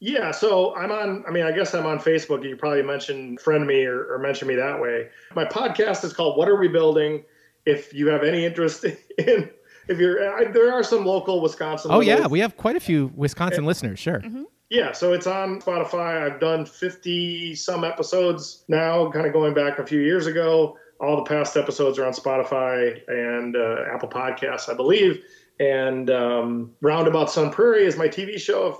[0.00, 1.24] Yeah, so I'm on.
[1.28, 2.42] I mean, I guess I'm on Facebook.
[2.42, 5.10] You probably mentioned friend me or, or mention me that way.
[5.36, 7.24] My podcast is called "What Are We Building."
[7.64, 8.84] If you have any interest
[9.18, 9.50] in,
[9.88, 11.92] if you're, I, there are some local Wisconsin.
[11.92, 12.26] Oh, yeah.
[12.26, 13.66] We have quite a few Wisconsin eh.
[13.66, 13.98] listeners.
[13.98, 14.20] Sure.
[14.20, 14.42] Mm-hmm.
[14.68, 16.22] Yeah, so it's on Spotify.
[16.22, 20.76] I've done 50 some episodes now, kind of going back a few years ago.
[20.98, 25.22] All the past episodes are on Spotify and uh, Apple Podcasts, I believe.
[25.60, 28.68] And um, Roundabout Sun Prairie is my TV show.
[28.68, 28.76] If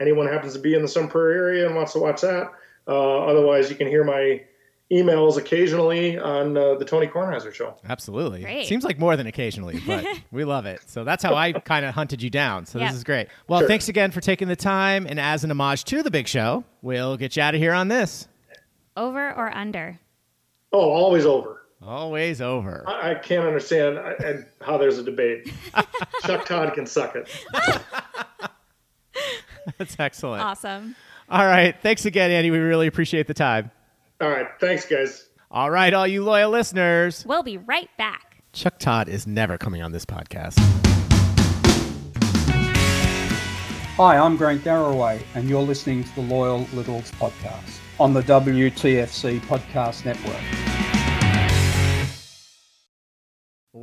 [0.00, 2.52] anyone happens to be in the Sun Prairie area and wants to watch that,
[2.86, 4.42] uh, otherwise, you can hear my
[4.92, 7.76] emails occasionally on uh, the Tony Kornheiser show.
[7.88, 8.42] Absolutely.
[8.42, 8.66] Great.
[8.66, 10.80] Seems like more than occasionally, but we love it.
[10.86, 12.66] So that's how I kind of hunted you down.
[12.66, 12.88] So Yep.
[12.88, 13.28] this is great.
[13.48, 13.68] Well, Sure.
[13.68, 15.06] thanks again for taking the time.
[15.08, 17.88] And as an homage to the big show, we'll get you out of here on
[17.88, 18.26] this.
[18.96, 19.98] Over or under?
[20.72, 21.62] Oh, always over.
[21.82, 22.84] Always over.
[22.86, 24.34] I, I can't understand I, I,
[24.64, 25.50] how there's a debate.
[26.26, 27.28] Chuck Todd can suck it.
[29.78, 30.42] That's excellent.
[30.42, 30.96] awesome.
[31.28, 31.74] All right.
[31.80, 32.50] Thanks again, Andy.
[32.50, 33.70] We really appreciate the time.
[34.20, 34.46] All right.
[34.60, 35.28] Thanks, guys.
[35.50, 37.24] All right, all you loyal listeners.
[37.26, 38.44] We'll be right back.
[38.52, 40.58] Chuck Todd is never coming on this podcast.
[43.96, 49.40] Hi, I'm Grant Garraway, and you're listening to the Loyal Littles podcast on the WTFC
[49.40, 50.69] Podcast Network.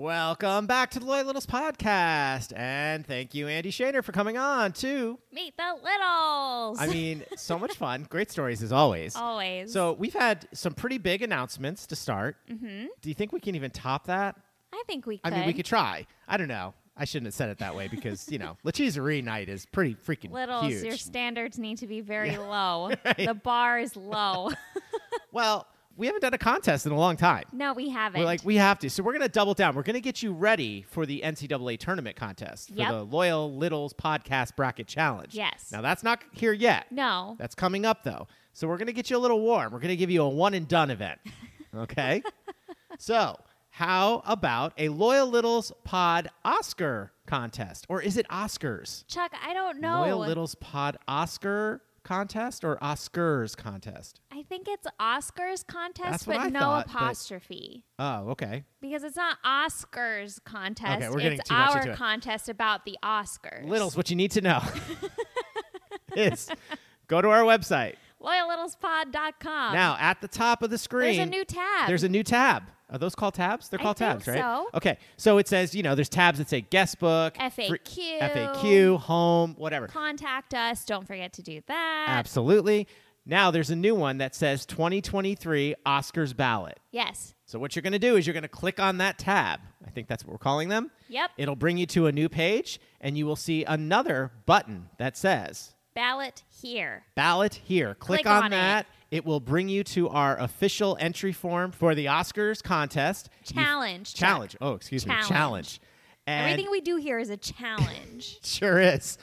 [0.01, 2.53] Welcome back to the Loyal Littles podcast.
[2.55, 5.17] And thank you, Andy Schoenherr, for coming on, too.
[5.31, 6.77] Meet the littles.
[6.79, 8.03] I mean, so much fun.
[8.11, 9.15] Great stories as always.
[9.15, 9.73] always.
[9.73, 12.35] So, we've had some pretty big announcements to start.
[12.47, 12.89] Mhm.
[13.01, 14.35] Do you think we can even top that?
[14.71, 15.33] I think we can.
[15.33, 16.05] I mean, we could try.
[16.27, 16.75] I don't know.
[16.95, 19.95] I shouldn't have said it that way because, you know, La Cheeserie night is pretty
[19.95, 20.83] freaking Littles, huge.
[20.83, 22.37] your standards need to be very Yeah.
[22.41, 22.91] low.
[23.03, 23.17] Right.
[23.25, 24.51] The bar is low.
[25.31, 25.65] well,
[25.97, 27.43] we haven't done a contest in a long time.
[27.51, 28.19] no, we haven't.
[28.19, 28.89] We're like, we have to.
[28.89, 29.75] So we're going to double down.
[29.75, 32.89] We're going to get you ready for the NCAA tournament contest for Yep.
[32.91, 35.33] the Loyal Littles Podcast Bracket Challenge.
[35.33, 35.69] Yes.
[35.71, 36.85] Now, that's not here yet.
[36.91, 37.35] no.
[37.39, 38.27] That's coming up, though.
[38.53, 39.73] So we're going to get you a little warm.
[39.73, 41.19] We're going to give you a one and done event.
[41.75, 42.23] Okay?
[42.97, 43.35] so,
[43.69, 47.85] how about a Loyal Littles Pod Oscar contest?
[47.89, 49.05] Or is it Oscars?
[49.07, 50.01] Chuck, I don't know.
[50.01, 54.21] Loyal Littles Pod Oscar contest or Oscars contest?
[54.31, 57.83] I think it's Oscars contest, That's what but I no thought, but- apostrophe.
[57.99, 58.63] Oh, okay.
[58.81, 60.97] Because it's not Oscars contest.
[61.03, 61.97] Okay, we're getting it's too much our into it.
[61.97, 63.67] contest about the Oscars.
[63.67, 64.61] Littles, what you need to know
[66.15, 66.49] is
[67.07, 67.95] go to our website.
[68.21, 69.73] LoyalLittlesPod.com.
[69.73, 71.87] Now, at the top of the screen, there's a new tab.
[71.87, 72.63] There's a new tab.
[72.89, 73.67] Are those called tabs?
[73.69, 74.39] They're I called think tabs, right?
[74.39, 74.69] so.
[74.73, 74.97] Okay.
[75.17, 78.19] So it says, you know, there's tabs that say guest book, free- FAQ.
[78.21, 79.87] FAQ, home, whatever.
[79.87, 80.85] Contact us.
[80.85, 82.05] Don't forget to do that.
[82.09, 82.87] Absolutely.
[83.25, 86.79] Now there's a new one that says 2023 Oscars ballot.
[86.91, 87.35] Yes.
[87.45, 89.59] So what you're going to do is you're going to click on that tab.
[89.85, 90.89] I think that's what we're calling them.
[91.09, 91.31] Yep.
[91.37, 95.73] It'll bring you to a new page and you will see another button that says
[95.93, 97.03] Ballot here.
[97.15, 97.95] ballot here.
[97.95, 98.85] Click, Click on, on that.
[98.85, 98.91] It.
[99.25, 103.29] Will bring you to our official entry form for the Oscars contest.
[103.43, 104.13] Challenge.
[104.13, 104.19] Chuck.
[104.19, 104.57] challenge.
[104.61, 105.11] Oh, excuse me.
[105.11, 105.29] Challenge.
[105.29, 105.81] Challenge.
[106.27, 108.39] And Everything we do here is a challenge.
[108.43, 109.17] sure is.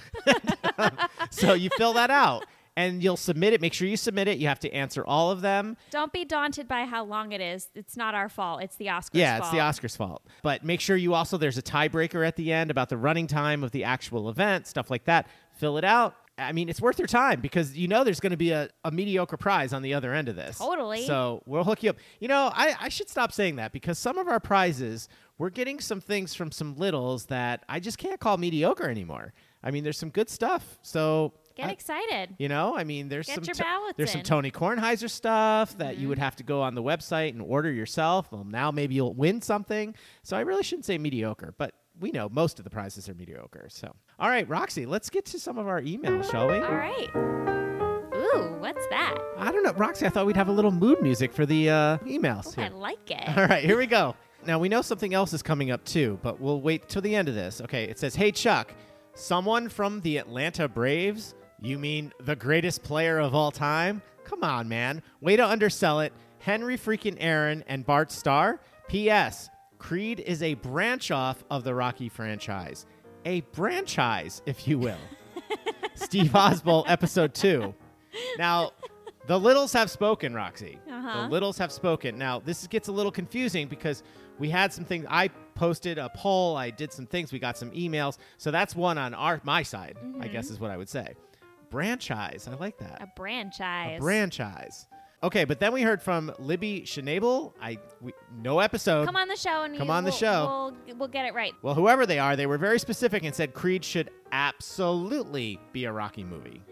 [1.30, 3.60] so you fill that out and you'll submit it.
[3.60, 4.38] Make sure you submit it.
[4.38, 5.76] You have to answer all of them.
[5.90, 7.68] Don't be daunted by how long it is.
[7.74, 8.62] It's not our fault.
[8.62, 9.54] It's the Oscars yeah, fault.
[9.54, 10.22] it's the Oscars' fault.
[10.42, 13.62] But make sure you also there's a tiebreaker at the end about the running time
[13.62, 15.28] of the actual event, stuff like that.
[15.52, 16.16] Fill it out.
[16.36, 18.90] I mean, it's worth your time because you know there's going to be a, a
[18.90, 20.58] mediocre prize on the other end of this.
[20.58, 21.06] Totally.
[21.06, 21.96] So we'll hook you up.
[22.18, 25.08] You know, I, I should stop saying that because some of our prizes,
[25.38, 29.32] we're getting some things from some littles that I just can't call mediocre anymore.
[29.62, 30.78] I mean, there's some good stuff.
[30.82, 32.34] So Get I- excited.
[32.38, 34.22] you know, I mean, there's Get some your To- ballots there's some.
[34.22, 36.24] Tony Kornheiser stuff that you would mm-hmm.
[36.24, 38.32] have to go on the website and order yourself.
[38.32, 39.94] Well, now maybe you'll win something.
[40.24, 41.74] So I really shouldn't say mediocre, but
[42.04, 43.66] we know most of the prizes are mediocre.
[43.70, 46.58] So, all right, Roxy, let's get to some of our emails, shall we?
[46.58, 47.08] All right.
[48.14, 49.16] Ooh, what's that?
[49.38, 50.04] I don't know, Roxy.
[50.04, 52.58] I thought we'd have a little mood music for the uh, emails.
[52.58, 53.26] Oh, I like it.
[53.38, 54.14] All right, here we go.
[54.44, 57.30] Now we know something else is coming up too, but we'll wait till the end
[57.30, 57.62] of this.
[57.62, 58.74] Okay, it says, "Hey Chuck,
[59.14, 61.34] someone from the Atlanta Braves?
[61.62, 64.02] You mean the greatest player of all time?
[64.24, 65.02] Come on, man.
[65.22, 66.12] Way to undersell it.
[66.38, 68.60] Henry freaking Aaron and Bart Starr.
[68.88, 69.48] P.S.
[69.84, 72.86] Creed is a branch off of the Rocky franchise,
[73.26, 74.96] a franchise, if you will.
[75.94, 77.74] Steve Oswald, episode two.
[78.38, 78.70] Now,
[79.26, 80.78] the Littles have spoken, Roxy.
[80.90, 81.24] Uh-huh.
[81.24, 82.16] The Littles have spoken.
[82.16, 84.02] Now, this gets a little confusing because
[84.38, 85.04] we had some things.
[85.10, 86.56] I posted a poll.
[86.56, 87.30] I did some things.
[87.30, 88.16] We got some emails.
[88.38, 89.98] So that's one on our my side.
[90.18, 91.14] I guess is what I would say.
[91.70, 92.48] Franchise.
[92.50, 93.02] I like that.
[93.02, 93.98] A franchise.
[93.98, 94.86] A franchise.
[95.24, 97.52] Okay, but then we heard from Libby Schnabel.
[97.60, 98.12] I we,
[98.42, 99.06] no episode.
[99.06, 100.72] Come on the show and Come on the we'll- show.
[100.86, 101.52] We'll, we'll get it right.
[101.62, 105.92] Well, whoever they are, they were very specific and said Creed should absolutely be a
[105.92, 106.62] Rocky movie.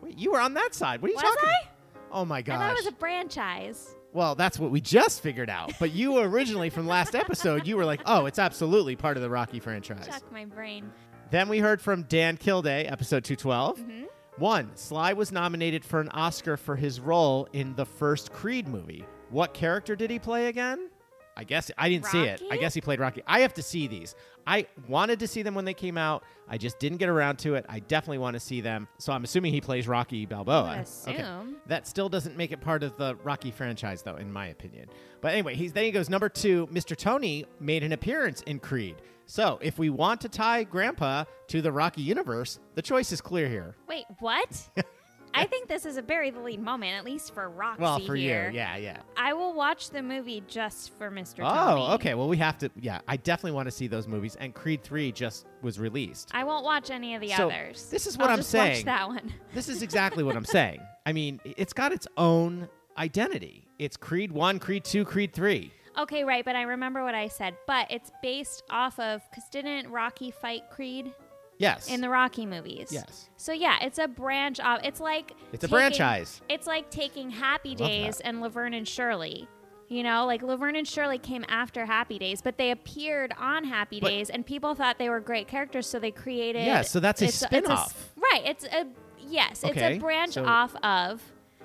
[0.00, 1.00] Wait, you were on that side.
[1.02, 1.22] What are you Eh.
[1.22, 1.48] Was talking?
[1.48, 1.68] I?
[2.12, 2.58] Oh my I gosh.
[2.58, 3.94] thought it was a franchise.
[4.12, 5.72] Well, that's what we just figured out.
[5.80, 9.30] But you originally from last episode, you were like, "Oh, it's absolutely part of the
[9.30, 10.92] Rocky franchise." Chuck my brain.
[11.30, 13.78] Then we heard from Dan Kilday, episode 212.
[13.78, 14.04] Mm-hmm.
[14.38, 19.04] One, Sly was nominated for an Oscar for his role in the first Creed movie.
[19.30, 20.88] What character did he play again?
[21.36, 22.42] I guess I didn't see it.
[22.50, 23.22] I guess he played Rocky.
[23.26, 24.14] I have to see these.
[24.46, 26.24] I wanted to see them when they came out.
[26.48, 27.64] I just didn't get around to it.
[27.68, 28.88] I definitely want to see them.
[28.98, 30.80] So I'm assuming he plays Rocky Balboa.
[30.82, 31.56] Assume.
[31.66, 34.88] That still doesn't make it part of the Rocky franchise, though, in my opinion.
[35.20, 36.66] But anyway, he's then he goes number two.
[36.66, 36.96] Mr.
[36.96, 38.96] Tony made an appearance in Creed.
[39.32, 43.48] So if we want to tie Grandpa to the Rocky universe, the choice is clear
[43.48, 43.74] here.
[43.88, 44.68] Wait, what?
[45.34, 48.14] I think this is a bury the lead moment, at least for Roxy well, for
[48.14, 48.50] here.
[48.50, 48.98] you, yeah, yeah.
[49.16, 51.38] I will watch the movie just for Mr.
[51.44, 52.12] Oh, okay.
[52.12, 52.70] Well, we have to.
[52.78, 54.36] Yeah, I definitely want to see those movies.
[54.38, 56.28] And Creed Three just was released.
[56.34, 57.86] I won't watch any of the So, others.
[57.86, 58.80] this is what I'm just saying.
[58.80, 59.32] Watch that one.
[59.54, 60.82] This is exactly what I'm saying.
[61.06, 62.68] I mean, it's got its own
[62.98, 63.66] identity.
[63.78, 65.72] It's Creed One, Creed Two, Creed Three.
[65.98, 67.54] Okay, right, but I remember what I said.
[67.66, 71.12] But it's based off of because didn't Rocky fight Creed
[71.58, 71.88] Yes.
[71.88, 72.88] in the Rocky movies?
[72.90, 73.28] Yes.
[73.36, 74.80] So yeah, it's a branch off.
[74.84, 76.40] It's like It's a taking- franchise.
[76.48, 78.26] It's like taking Happy Love Days that.
[78.26, 79.48] and Laverne and Shirley.
[79.88, 84.00] You know, like Laverne and Shirley came after Happy Days, but they appeared on Happy
[84.00, 86.64] But- Days, and people thought they were great characters, so they created.
[86.64, 88.12] Yeah, so that's a it's it's spin-off.
[88.16, 88.42] right.
[88.46, 88.86] It's a
[89.20, 89.62] yes.
[89.62, 91.22] It's Okay, a branch so- off of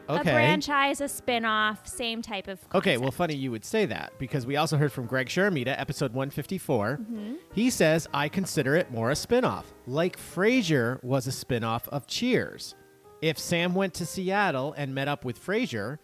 [0.10, 0.30] Okay.
[0.30, 2.60] a franchise, a spin-off, same type of.
[2.74, 6.14] Okay, well, funny you would say that because we also heard from Greg Sharamita, episode
[6.14, 6.98] 154.
[7.02, 7.34] Mm-hmm.
[7.54, 12.76] He says, I consider it more a spinoff, like Frasier was a spinoff of Cheers.
[13.22, 15.98] If Sam went to Seattle and met up with Frasier,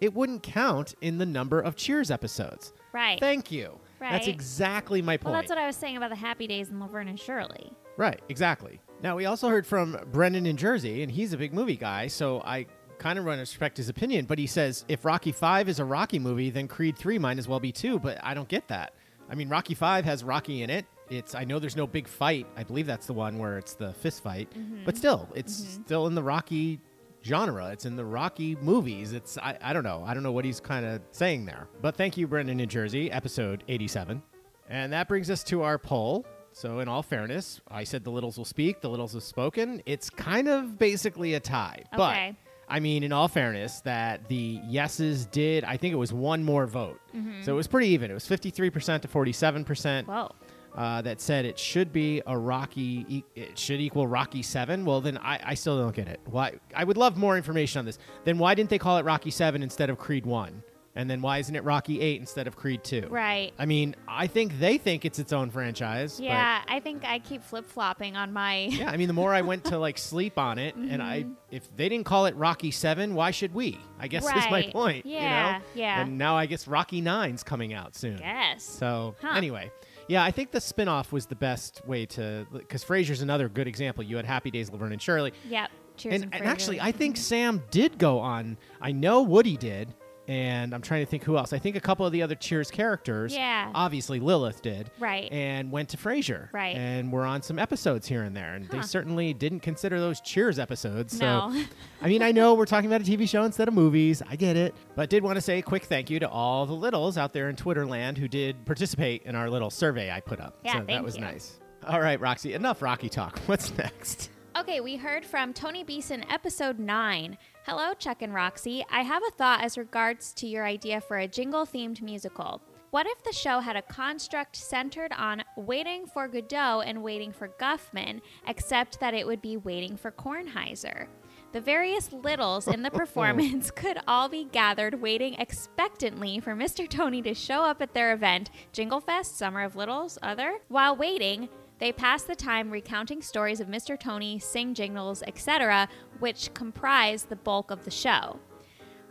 [0.00, 2.72] it wouldn't count in the number of Cheers episodes.
[2.92, 3.20] Right.
[3.20, 3.78] Thank you.
[4.00, 4.12] Right.
[4.12, 5.32] That's exactly my point.
[5.32, 7.72] Well, that's what I was saying about the Happy Days and Laverne and Shirley.
[7.96, 8.80] Right, exactly.
[9.02, 12.40] Now, we also heard from Brendan in Jersey, and he's a big movie guy, so
[12.40, 12.66] I
[12.98, 14.26] kind of want to respect his opinion.
[14.26, 17.48] But he says if Rocky 5 is a Rocky movie, then Creed 3 might as
[17.48, 18.94] well be too, but I don't get that.
[19.28, 20.86] I mean, Rocky 5 has Rocky in it.
[21.10, 22.46] It's I know there's no big fight.
[22.56, 24.50] I believe that's the one where it's the fist fight.
[24.50, 24.84] Mm-hmm.
[24.84, 25.82] But still, it's mm-hmm.
[25.82, 26.80] still in the Rocky
[27.24, 27.68] genre.
[27.70, 29.12] It's in the Rocky movies.
[29.12, 30.02] It's I, I don't know.
[30.06, 31.68] I don't know what he's kind of saying there.
[31.82, 34.22] But thank you, Brendan New Jersey, episode 87.
[34.68, 36.24] And that brings us to our poll.
[36.52, 39.82] So, in all fairness, I said the littles will speak, the littles have spoken.
[39.86, 41.82] It's kind of basically a tie.
[41.92, 42.36] Okay.
[42.36, 46.42] But, I mean, in all fairness, that the yeses did, I think it was one
[46.42, 47.00] more vote.
[47.42, 48.10] So it was pretty even.
[48.10, 50.32] It was 53% to 47% Whoa.
[50.74, 54.84] uh, that said it should be a Rocky, e- it should equal Rocky 7.
[54.84, 56.20] Well, then I, I still don't get it.
[56.26, 56.54] Why?
[56.74, 57.98] I would love more information on this.
[58.24, 60.62] Then why didn't they call it Rocky 7 instead of Creed 1?
[60.96, 63.08] And then why isn't it Rocky 8 instead of Creed 2?
[63.10, 63.52] Right.
[63.58, 66.20] I mean, I think they think it's its own franchise.
[66.20, 68.56] Yeah, I think I keep flip flopping on my.
[68.70, 71.74] yeah, I mean, the more I went to like sleep on it, and I, if
[71.76, 73.76] they didn't call it Rocky Seven, why should we?
[73.98, 74.52] I guess is my Mm-hmm.
[74.54, 74.72] Right.
[74.72, 75.06] point.
[75.06, 75.18] Yeah,
[75.56, 75.64] you know?
[75.74, 76.00] yeah.
[76.02, 78.18] And now I guess Rocky Nine's coming out soon.
[78.18, 78.62] Guess.
[78.62, 79.32] So Huh.
[79.36, 79.72] anyway,
[80.06, 84.04] yeah, I think the spin-off was the best way to because Frasier's another good example.
[84.04, 85.70] You had Happy Days, Laverne and Shirley, Yep.
[85.96, 86.14] Cheers.
[86.14, 88.58] and, and, and actually, I think Sam did go on.
[88.80, 89.92] I know Woody did,
[90.28, 91.52] and I'm trying to think who else.
[91.52, 93.34] I think a couple of the other Cheers characters.
[93.34, 93.70] Yeah.
[93.74, 94.90] Obviously, Lilith did.
[94.98, 95.30] Right.
[95.30, 96.48] And went to Frasier.
[96.52, 96.76] Right.
[96.76, 100.58] And we're on some episodes here and there, and they certainly didn't consider those Cheers
[100.58, 101.20] episodes.
[101.20, 101.52] No.
[101.52, 101.62] So,
[102.02, 104.22] I mean, I know we're talking about a TV show instead of movies.
[104.28, 106.74] I get it, but did want to say a quick thank you to all the
[106.74, 110.40] littles out there in Twitter land who did participate in our little survey I put
[110.40, 110.58] up.
[110.64, 111.22] Yeah, so that was you.
[111.22, 111.58] nice.
[111.86, 113.38] All right, Roxy, enough Rocky talk.
[113.46, 114.30] What's next?
[114.56, 117.36] Okay, we heard from Tony Beeson, episode 9.
[117.66, 118.84] Hello, Chuck and Roxy.
[118.90, 122.60] I have a thought as regards to your idea for a jingle themed musical.
[122.90, 127.48] What if the show had a construct centered on waiting for Godot and waiting for
[127.48, 131.06] Guffman, except that it would be waiting for Kornheiser?
[131.52, 136.86] The various littles in the performance could all be gathered waiting expectantly for Mr.
[136.86, 140.58] Tony to show up at their event, Jingle Fest, Summer of Littles, other.
[140.68, 141.48] While waiting,
[141.78, 143.98] they pass the time recounting stories of Mr.
[143.98, 145.88] Tony, sing jingles, etc.,
[146.24, 148.40] which comprise the bulk of the show.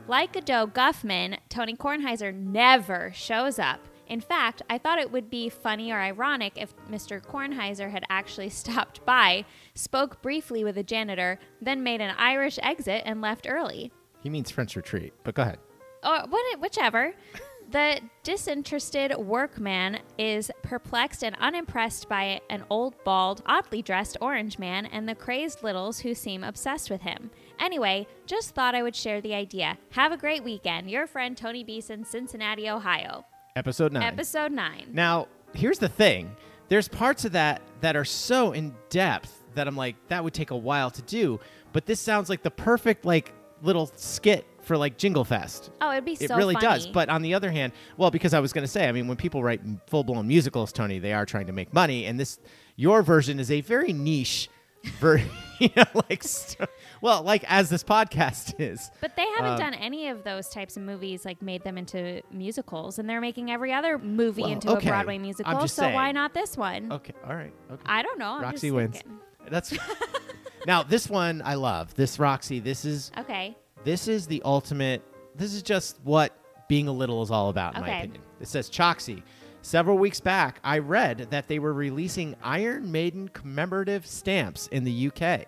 [0.08, 3.80] Like Godot Guffman, Tony Kornheiser never shows up.
[4.08, 7.22] In fact, I thought it would be funny or ironic if Mr.
[7.24, 9.46] Kornheiser had actually stopped by,
[9.76, 13.92] spoke briefly with a janitor, then made an Irish exit and left early.
[14.24, 15.60] He means French retreat, but go ahead.
[16.04, 17.14] Or what, whichever.
[17.74, 24.86] The disinterested workman is perplexed and unimpressed by an old, bald, oddly dressed orange man
[24.86, 27.32] and the crazed littles who seem obsessed with him.
[27.60, 29.80] Anyway, just thought I would share the idea.
[29.90, 30.92] Have a great weekend.
[30.92, 33.26] Your friend Tony Beeson, Cincinnati, Ohio.
[33.56, 34.04] Episode nine.
[34.04, 34.90] Episode 9.
[34.92, 36.36] Now, here's the thing.
[36.68, 40.52] There's parts of that that are so in depth that I'm like, that would take
[40.52, 41.40] a while to do.
[41.72, 45.70] But this sounds like the perfect like little skit for like Jingle Fest.
[45.82, 46.88] Oh, it'd be It so It really does.
[46.88, 49.18] But on the other hand, well, because I was going to say, I mean, when
[49.18, 52.40] people write full blown musicals, Tony, they are trying to make money, and this
[52.76, 54.50] your version is a very niche,
[55.00, 55.22] ver-
[55.60, 56.68] you know, like st-
[57.02, 58.90] well, like as this podcast is.
[59.02, 62.22] But they haven't Um, done any of those types of movies, like made them into
[62.32, 64.88] musicals, and they're making every other movie Well, into okay.
[64.88, 65.68] a Broadway musical.
[65.68, 66.92] so why not this one?
[66.92, 67.54] Okay, all right.
[67.72, 67.84] Okay.
[67.86, 68.36] I don't know.
[68.38, 69.02] I'm Roxy just wins.
[69.50, 69.74] That's
[70.68, 71.94] now this one I love.
[71.96, 72.60] This Roxy.
[72.60, 73.56] This is Okay.
[73.84, 75.02] This is the ultimate.
[75.36, 78.22] This is just what being a little is all about, in my opinion.
[78.40, 79.24] It says Choxy.
[79.62, 85.08] Several weeks back, I read that they were releasing Iron Maiden commemorative stamps in the
[85.08, 85.46] UK.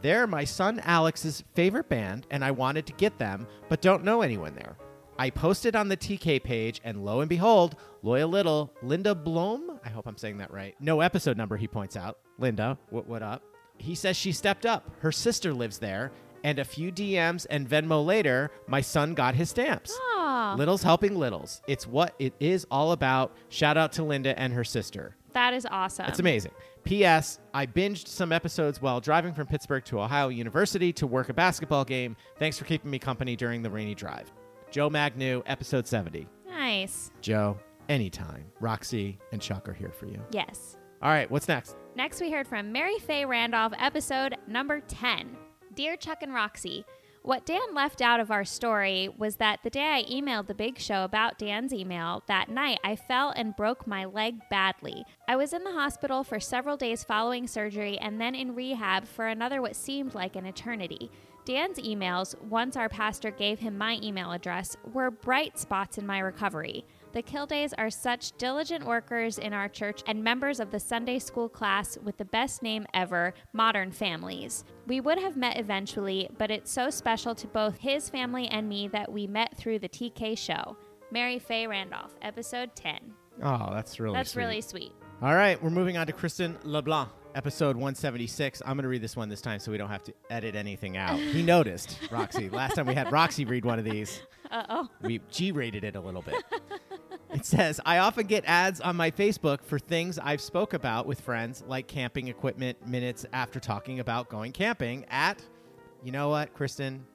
[0.00, 4.22] They're my son Alex's favorite band, and I wanted to get them, but don't know
[4.22, 4.76] anyone there.
[5.18, 9.88] I posted on the TK page, and lo and behold, Loyal Little, Linda Blom, I
[9.88, 10.74] hope I'm saying that right.
[10.80, 12.18] No episode number, he points out.
[12.38, 13.42] Linda, what, what up?
[13.78, 14.88] He says she stepped up.
[15.00, 16.12] Her sister lives there,
[16.44, 19.96] and a few DMs and Venmo later, my son got his stamps.
[20.16, 21.62] Aw, Littles helping littles.
[21.66, 23.36] It's what it is all about.
[23.48, 25.16] Shout out to Linda and her sister.
[25.32, 26.06] that is awesome.
[26.06, 26.52] It's amazing.
[26.84, 27.38] P.S.
[27.52, 31.84] I binged some episodes while driving from Pittsburgh to Ohio University to work a basketball
[31.84, 32.16] game.
[32.38, 34.32] Thanks for keeping me company during the rainy drive.
[34.70, 36.26] Joe Magnu, episode 70.
[36.48, 37.10] Nice.
[37.20, 37.58] Joe,
[37.88, 38.44] anytime.
[38.60, 40.20] Roxy and Chuck are here for you.
[40.30, 40.76] Yes.
[41.02, 41.76] All right, what's next?
[41.94, 45.36] Next, we heard from Mary Faye Randolph, episode number 10.
[45.78, 46.84] Dear Chuck and Roxy,
[47.22, 50.80] what Dan left out of our story was that the day I emailed the big
[50.80, 55.04] show about Dan's email, that night I fell and broke my leg badly.
[55.28, 59.28] I was in the hospital for several days following surgery and then in rehab for
[59.28, 61.12] another what seemed like an eternity.
[61.44, 66.18] Dan's emails, once our pastor gave him my email address, were bright spots in my
[66.18, 66.84] recovery.
[67.18, 71.48] The Kildays are such diligent workers in our church and members of the Sunday school
[71.48, 74.62] class with the best name ever, Modern Families.
[74.86, 78.86] We would have met eventually, but it's so special to both his family and me
[78.92, 80.76] that we met through the TK show.
[81.10, 83.00] Mary Faye Randolph, episode 10.
[83.42, 84.40] Oh, that's really That's sweet.
[84.40, 84.92] really sweet.
[85.20, 88.62] All right, we're moving on to Kristen LeBlanc, episode 176.
[88.64, 90.96] I'm going to read this one this time so we don't have to edit anything
[90.96, 91.18] out.
[91.18, 92.48] He noticed, Roxy.
[92.48, 94.88] Last time we had Roxy read one of these, Uh oh.
[95.02, 96.36] we G rated it a little bit.
[97.38, 101.20] It says, I often get ads on my Facebook for things I've spoke about with
[101.20, 105.40] friends, like camping equipment minutes after talking about going camping at,
[106.02, 107.06] you know what, Kristen?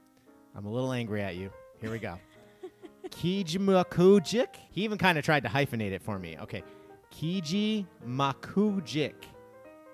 [0.55, 1.51] I'm a little angry at you.
[1.82, 2.17] Here we go.
[3.09, 4.55] Kijimakujik.
[4.71, 6.38] He even kind of tried to hyphenate it for me.
[6.43, 6.63] Okay.
[7.11, 9.26] Kiji Makujik.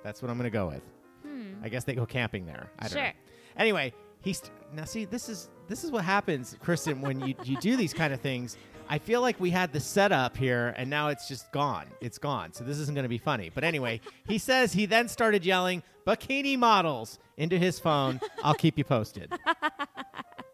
[0.03, 0.83] That's what I'm going to go with.
[1.23, 1.53] Hmm.
[1.63, 2.69] I guess they go camping there.
[2.77, 3.01] I don't know.
[3.01, 3.13] Sure.
[3.57, 4.43] Anyway, he's
[4.75, 8.13] now see this is this is what happens, Kristen, when you you do these kind
[8.13, 8.57] of things.
[8.91, 11.85] I feel like we had the setup here and now it's just gone.
[12.01, 12.53] It's gone.
[12.53, 13.51] So this isn't going to be funny.
[13.53, 18.19] But anyway, he says he then started yelling bikini models into his phone.
[18.43, 19.31] I'll keep you posted.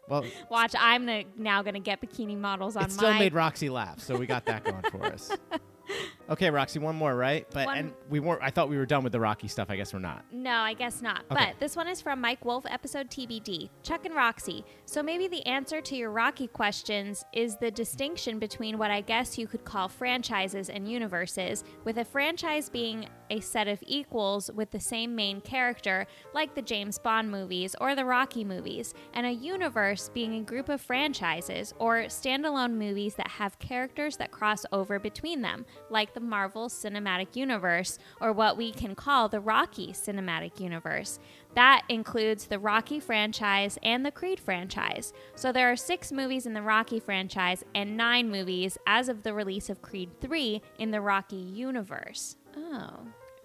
[0.08, 3.18] Well, Watch, I'm the, now going to get bikini models on it still my.
[3.18, 5.32] made Roxy laugh, so we got that going for us.
[6.28, 7.46] Okay, Roxy, one more, right?
[7.52, 8.42] But One- and we weren't.
[8.42, 9.70] I thought we were done with the Rocky stuff.
[9.70, 10.24] I guess we're not.
[10.32, 11.24] No, I guess not.
[11.30, 11.46] Okay.
[11.50, 13.70] But this one is from Mike Wolf, episode TBD.
[13.82, 14.64] Chuck and Roxy.
[14.86, 19.38] So maybe the answer to your Rocky questions is the distinction between what I guess
[19.38, 24.70] you could call franchises and universes, with a franchise being a set of equals with
[24.70, 29.30] the same main character, like the James Bond movies or the Rocky movies, and a
[29.32, 34.98] universe being a group of franchises or standalone movies that have characters that cross over
[34.98, 40.58] between them, like the Marvel Cinematic Universe or what we can call the Rocky Cinematic
[40.58, 41.18] Universe.
[41.54, 45.12] That includes the Rocky franchise and the Creed franchise.
[45.34, 49.34] So there are six movies in the Rocky franchise and nine movies as of the
[49.34, 52.36] release of Creed 3 in the Rocky universe.
[52.56, 53.00] Oh.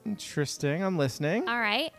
[0.05, 0.82] Interesting.
[0.82, 1.47] I'm listening.
[1.49, 1.91] All right.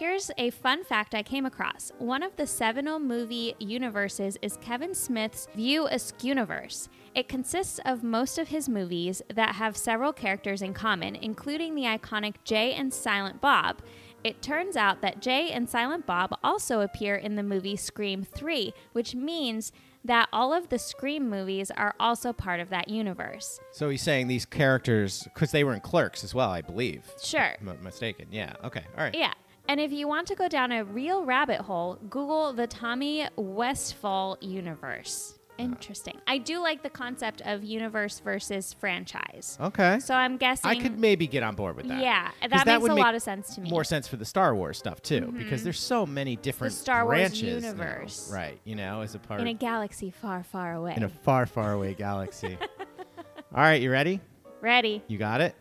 [0.00, 1.92] Here's a fun fact I came across.
[1.98, 6.88] One of the seminal movie universes is Kevin Smith's View Askewniverse.
[7.14, 11.82] It consists of most of his movies that have several characters in common, including the
[11.82, 13.82] iconic Jay and Silent Bob.
[14.24, 18.72] It turns out that Jay and Silent Bob also appear in the movie Scream 3,
[18.92, 19.70] which means
[20.02, 23.60] that all of the Scream movies are also part of that universe.
[23.70, 27.04] So he's saying these characters because they were in Clerks as well, I believe.
[27.22, 27.54] Sure.
[27.60, 28.28] If mistaken.
[28.30, 28.54] Yeah.
[28.64, 28.84] Okay.
[28.96, 29.14] All right.
[29.14, 29.34] Yeah.
[29.70, 34.36] And if you want to go down a real rabbit hole, Google the Tommy Westphall
[34.40, 35.38] universe.
[35.58, 36.20] Interesting.
[36.26, 39.56] I do like the concept of universe versus franchise.
[39.60, 40.00] Okay.
[40.00, 42.02] So I'm guessing I could maybe get on board with that.
[42.02, 43.70] Yeah, that makes would a lot of sense to me.
[43.70, 45.38] More sense for the Star Wars stuff too, mm-hmm.
[45.38, 48.28] because there's so many different the Star Wars branches now, universe.
[48.32, 48.58] right?
[48.64, 50.94] You know, as a part in a galaxy far, far away.
[50.96, 52.58] in a far, far away galaxy.
[53.54, 54.20] All right, you ready?
[54.62, 55.00] Ready?
[55.06, 55.54] You got it?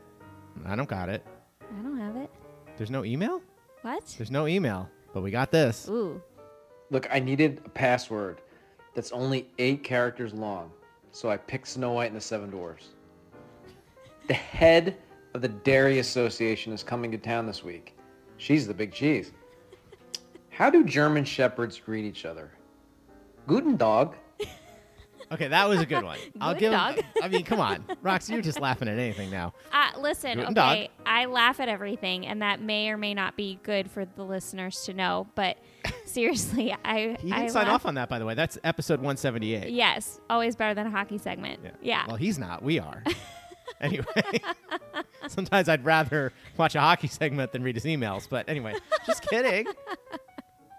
[0.65, 1.23] I don't got it.
[1.61, 2.31] I don't have it.
[2.75, 3.43] There's no email.
[3.81, 4.13] What?
[4.17, 5.87] There's no email, but we got this.
[5.89, 6.21] Ooh.
[6.89, 8.41] Look, I needed a password
[8.93, 10.71] that's only eight characters long,
[11.11, 12.89] so I picked Snow White and the Seven Dwarfs.
[14.27, 14.97] The head
[15.33, 17.95] of the Dairy Association is coming to town this week.
[18.37, 19.31] She's the big cheese.
[20.49, 22.51] How do German shepherds greet each other?
[23.47, 24.15] Guten Dog.
[25.31, 26.17] Okay, that was a good one.
[26.41, 26.71] I'll give.
[26.71, 26.99] dog.
[27.21, 29.53] I mean, come on, Roxy, you're just laughing at anything now.
[29.71, 30.89] Uh, listen, Guten okay, Tag.
[31.05, 34.81] I laugh at everything, and that may or may not be good for the listeners
[34.85, 35.27] to know.
[35.35, 35.57] But
[36.05, 38.33] seriously, I He didn't sign laugh- off on that, by the way.
[38.33, 39.71] That's episode 178.
[39.71, 41.59] Yes, always better than a hockey segment.
[41.81, 42.05] Yeah.
[42.07, 42.61] Well, he's not.
[42.63, 43.03] We are.
[43.79, 44.05] anyway,
[45.27, 48.27] sometimes I'd rather watch a hockey segment than read his emails.
[48.29, 48.75] But anyway,
[49.05, 49.67] just kidding.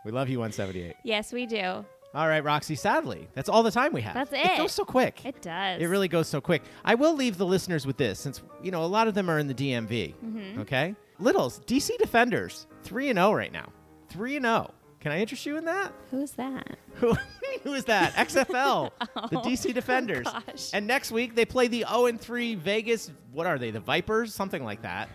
[0.04, 0.96] We love you, 178.
[1.04, 1.84] Yes, we do.
[2.12, 4.14] All right, Roxy, sadly, that's all the time we have.
[4.14, 4.58] That's It it.
[4.58, 5.24] goes so quick.
[5.24, 5.80] It does.
[5.80, 6.62] It really goes so quick.
[6.84, 9.38] I will leave the listeners with this since, you know, a lot of them are
[9.38, 10.14] in the DMV.
[10.24, 10.58] Mhm.
[10.58, 10.96] Okay?
[11.20, 13.68] Littles, DC Defenders, 3 and 0 right now.
[14.08, 14.74] 3 and 0.
[14.98, 15.92] Can I interest you in that?
[16.10, 16.76] Who's that?
[16.94, 17.16] Who,
[17.62, 18.12] who is that?
[18.16, 18.90] XFL,
[19.30, 20.26] the Oh, DC Defenders.
[20.26, 20.70] gosh.
[20.74, 23.70] And next week they play the 0 and 3 Vegas, what are they?
[23.70, 25.08] The Vipers, something like that.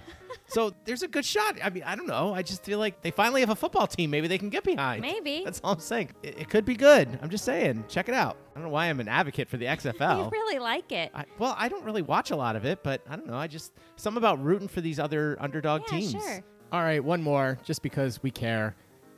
[0.48, 1.58] So there's a good shot.
[1.64, 2.34] I mean, I don't know.
[2.34, 5.02] I just feel like they finally have a football team maybe they can get behind.
[5.02, 5.44] Maybe.
[5.44, 6.12] That's all I'm saying.
[6.24, 7.20] It, it could be good.
[7.22, 7.86] I'm just saying.
[7.88, 8.38] Check it out.
[8.52, 10.24] I don't know why I'm an advocate for the XFL.
[10.26, 11.12] You really like it.
[11.14, 13.38] I, well, I don't really watch a lot of it, but I don't know.
[13.38, 16.12] I just something about rooting for these other underdog Yeah, teams.
[16.12, 16.44] sure.
[16.72, 18.76] All right, one more, just because we care.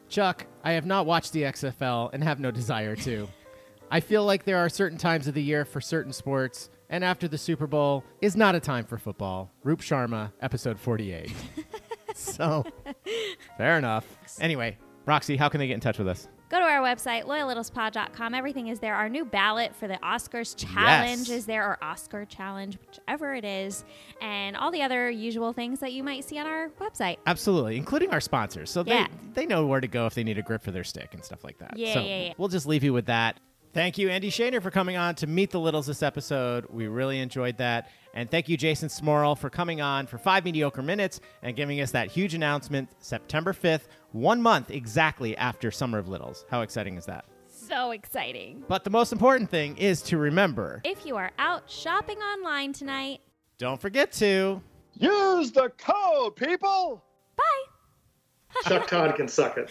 [0.10, 3.28] Chuck, I have not watched the XFL and have no desire to.
[3.92, 7.28] I feel like there are certain times of the year for certain sports, and after
[7.28, 9.52] the Super Bowl is not a time for football.
[9.64, 11.32] Roop Sharma, episode 48.
[12.16, 12.66] so,
[13.58, 14.06] fair enough.
[14.40, 16.28] Anyway, Roxy, how can they get in touch with us?
[16.50, 18.34] Go to our website, loyallittlespod.com.
[18.34, 18.96] Everything is there.
[18.96, 21.40] Our new ballot for the Oscars challenge Yes.
[21.40, 23.84] is there, or Oscar challenge, whichever it is,
[24.22, 27.18] and all the other usual things that you might see on our website.
[27.26, 28.70] Absolutely, including our sponsors.
[28.72, 29.08] So Yeah.
[29.34, 31.22] they, they know where to go if they need a grip for their stick and
[31.22, 31.76] stuff like that.
[31.78, 32.34] Yeah, so yeah, yeah.
[32.38, 33.42] We'll just leave you with that.
[33.74, 36.66] Thank you, Andy Schoenherr, for coming on to Meet the Littles this episode.
[36.70, 37.90] We really enjoyed that.
[38.14, 41.92] And thank you, Jason Smorol, for coming on for five mediocre minutes and giving us
[41.92, 46.46] that huge announcement September 5th, one month exactly after Summer of Littles.
[46.50, 47.26] How exciting is that?
[47.48, 48.64] So exciting.
[48.68, 53.20] But the most important thing is to remember If you are out shopping online tonight,
[53.58, 54.62] don't forget to.
[54.94, 57.04] Use the code, people.
[57.36, 57.44] Bye!
[58.70, 59.70] Chuck Todd can suck it.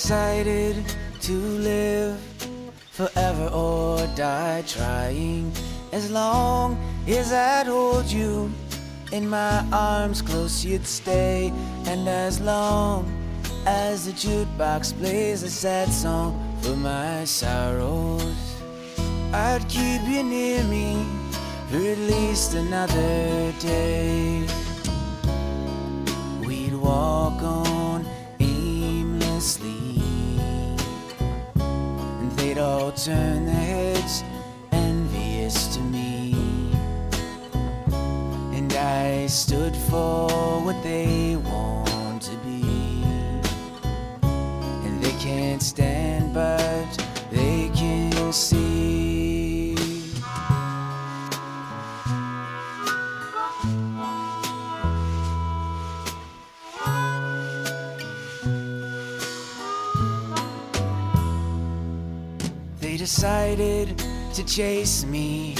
[0.00, 0.82] Decided
[1.20, 2.18] to live
[2.90, 5.52] forever or die trying.
[5.92, 8.50] As long as I'd hold you
[9.12, 11.52] in my arms close you'd stay.
[11.84, 13.04] And as long
[13.66, 16.32] as the jukebox plays a sad song
[16.62, 18.40] for my sorrows
[19.34, 21.04] I'd keep you near me
[21.68, 24.46] for at least another day.
[26.46, 27.69] We'd walk on
[32.60, 34.22] all turn their heads
[34.72, 36.34] envious to me.
[38.52, 40.28] And I stood for
[40.64, 43.02] what they want to be.
[44.84, 46.88] And they can't stand, but
[47.30, 48.59] they can see.
[64.40, 65.54] To chase me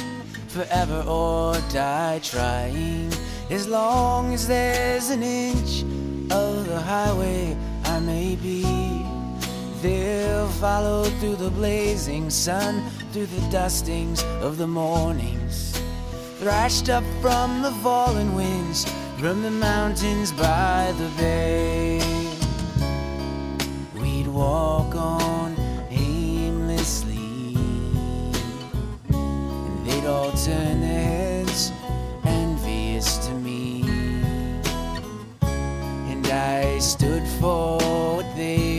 [0.48, 3.12] forever or die trying.
[3.50, 5.82] As long as there's an inch
[6.32, 7.54] of the highway
[7.84, 8.62] I may be,
[9.82, 15.78] they'll follow through the blazing sun, through the dustings of the mornings.
[16.38, 18.86] Thrashed up from the fallen winds,
[19.18, 22.00] from the mountains by the bay.
[24.00, 25.29] We'd walk on
[30.02, 31.72] turn heads
[32.24, 33.82] envious to me.
[36.10, 38.69] And I stood for what they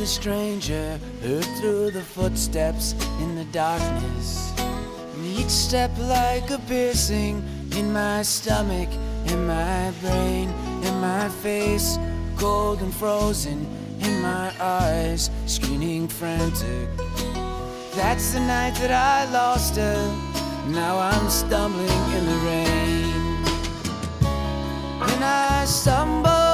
[0.00, 4.52] a stranger, heard through the footsteps in the darkness.
[4.58, 7.44] And each step like a piercing
[7.76, 8.88] in my stomach,
[9.26, 10.48] in my brain,
[10.84, 11.98] in my face,
[12.36, 13.66] cold and frozen
[14.00, 16.88] in my eyes, screaming frantic.
[17.94, 20.00] That's the night that I lost her.
[20.68, 23.44] Now I'm stumbling in the rain.
[25.02, 26.49] And I stumble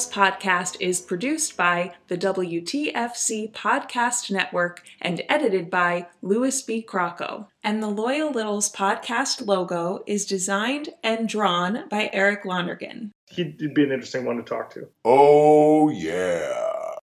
[0.00, 6.82] Loyal podcast is produced by the WTFC Podcast Network and edited by Louis B.
[6.82, 7.48] Crocco.
[7.62, 13.10] And the Loyal Littles podcast logo is designed and drawn by Eric Londergan.
[13.28, 14.88] He'd be an interesting one to talk to.
[15.04, 16.89] Oh, yeah.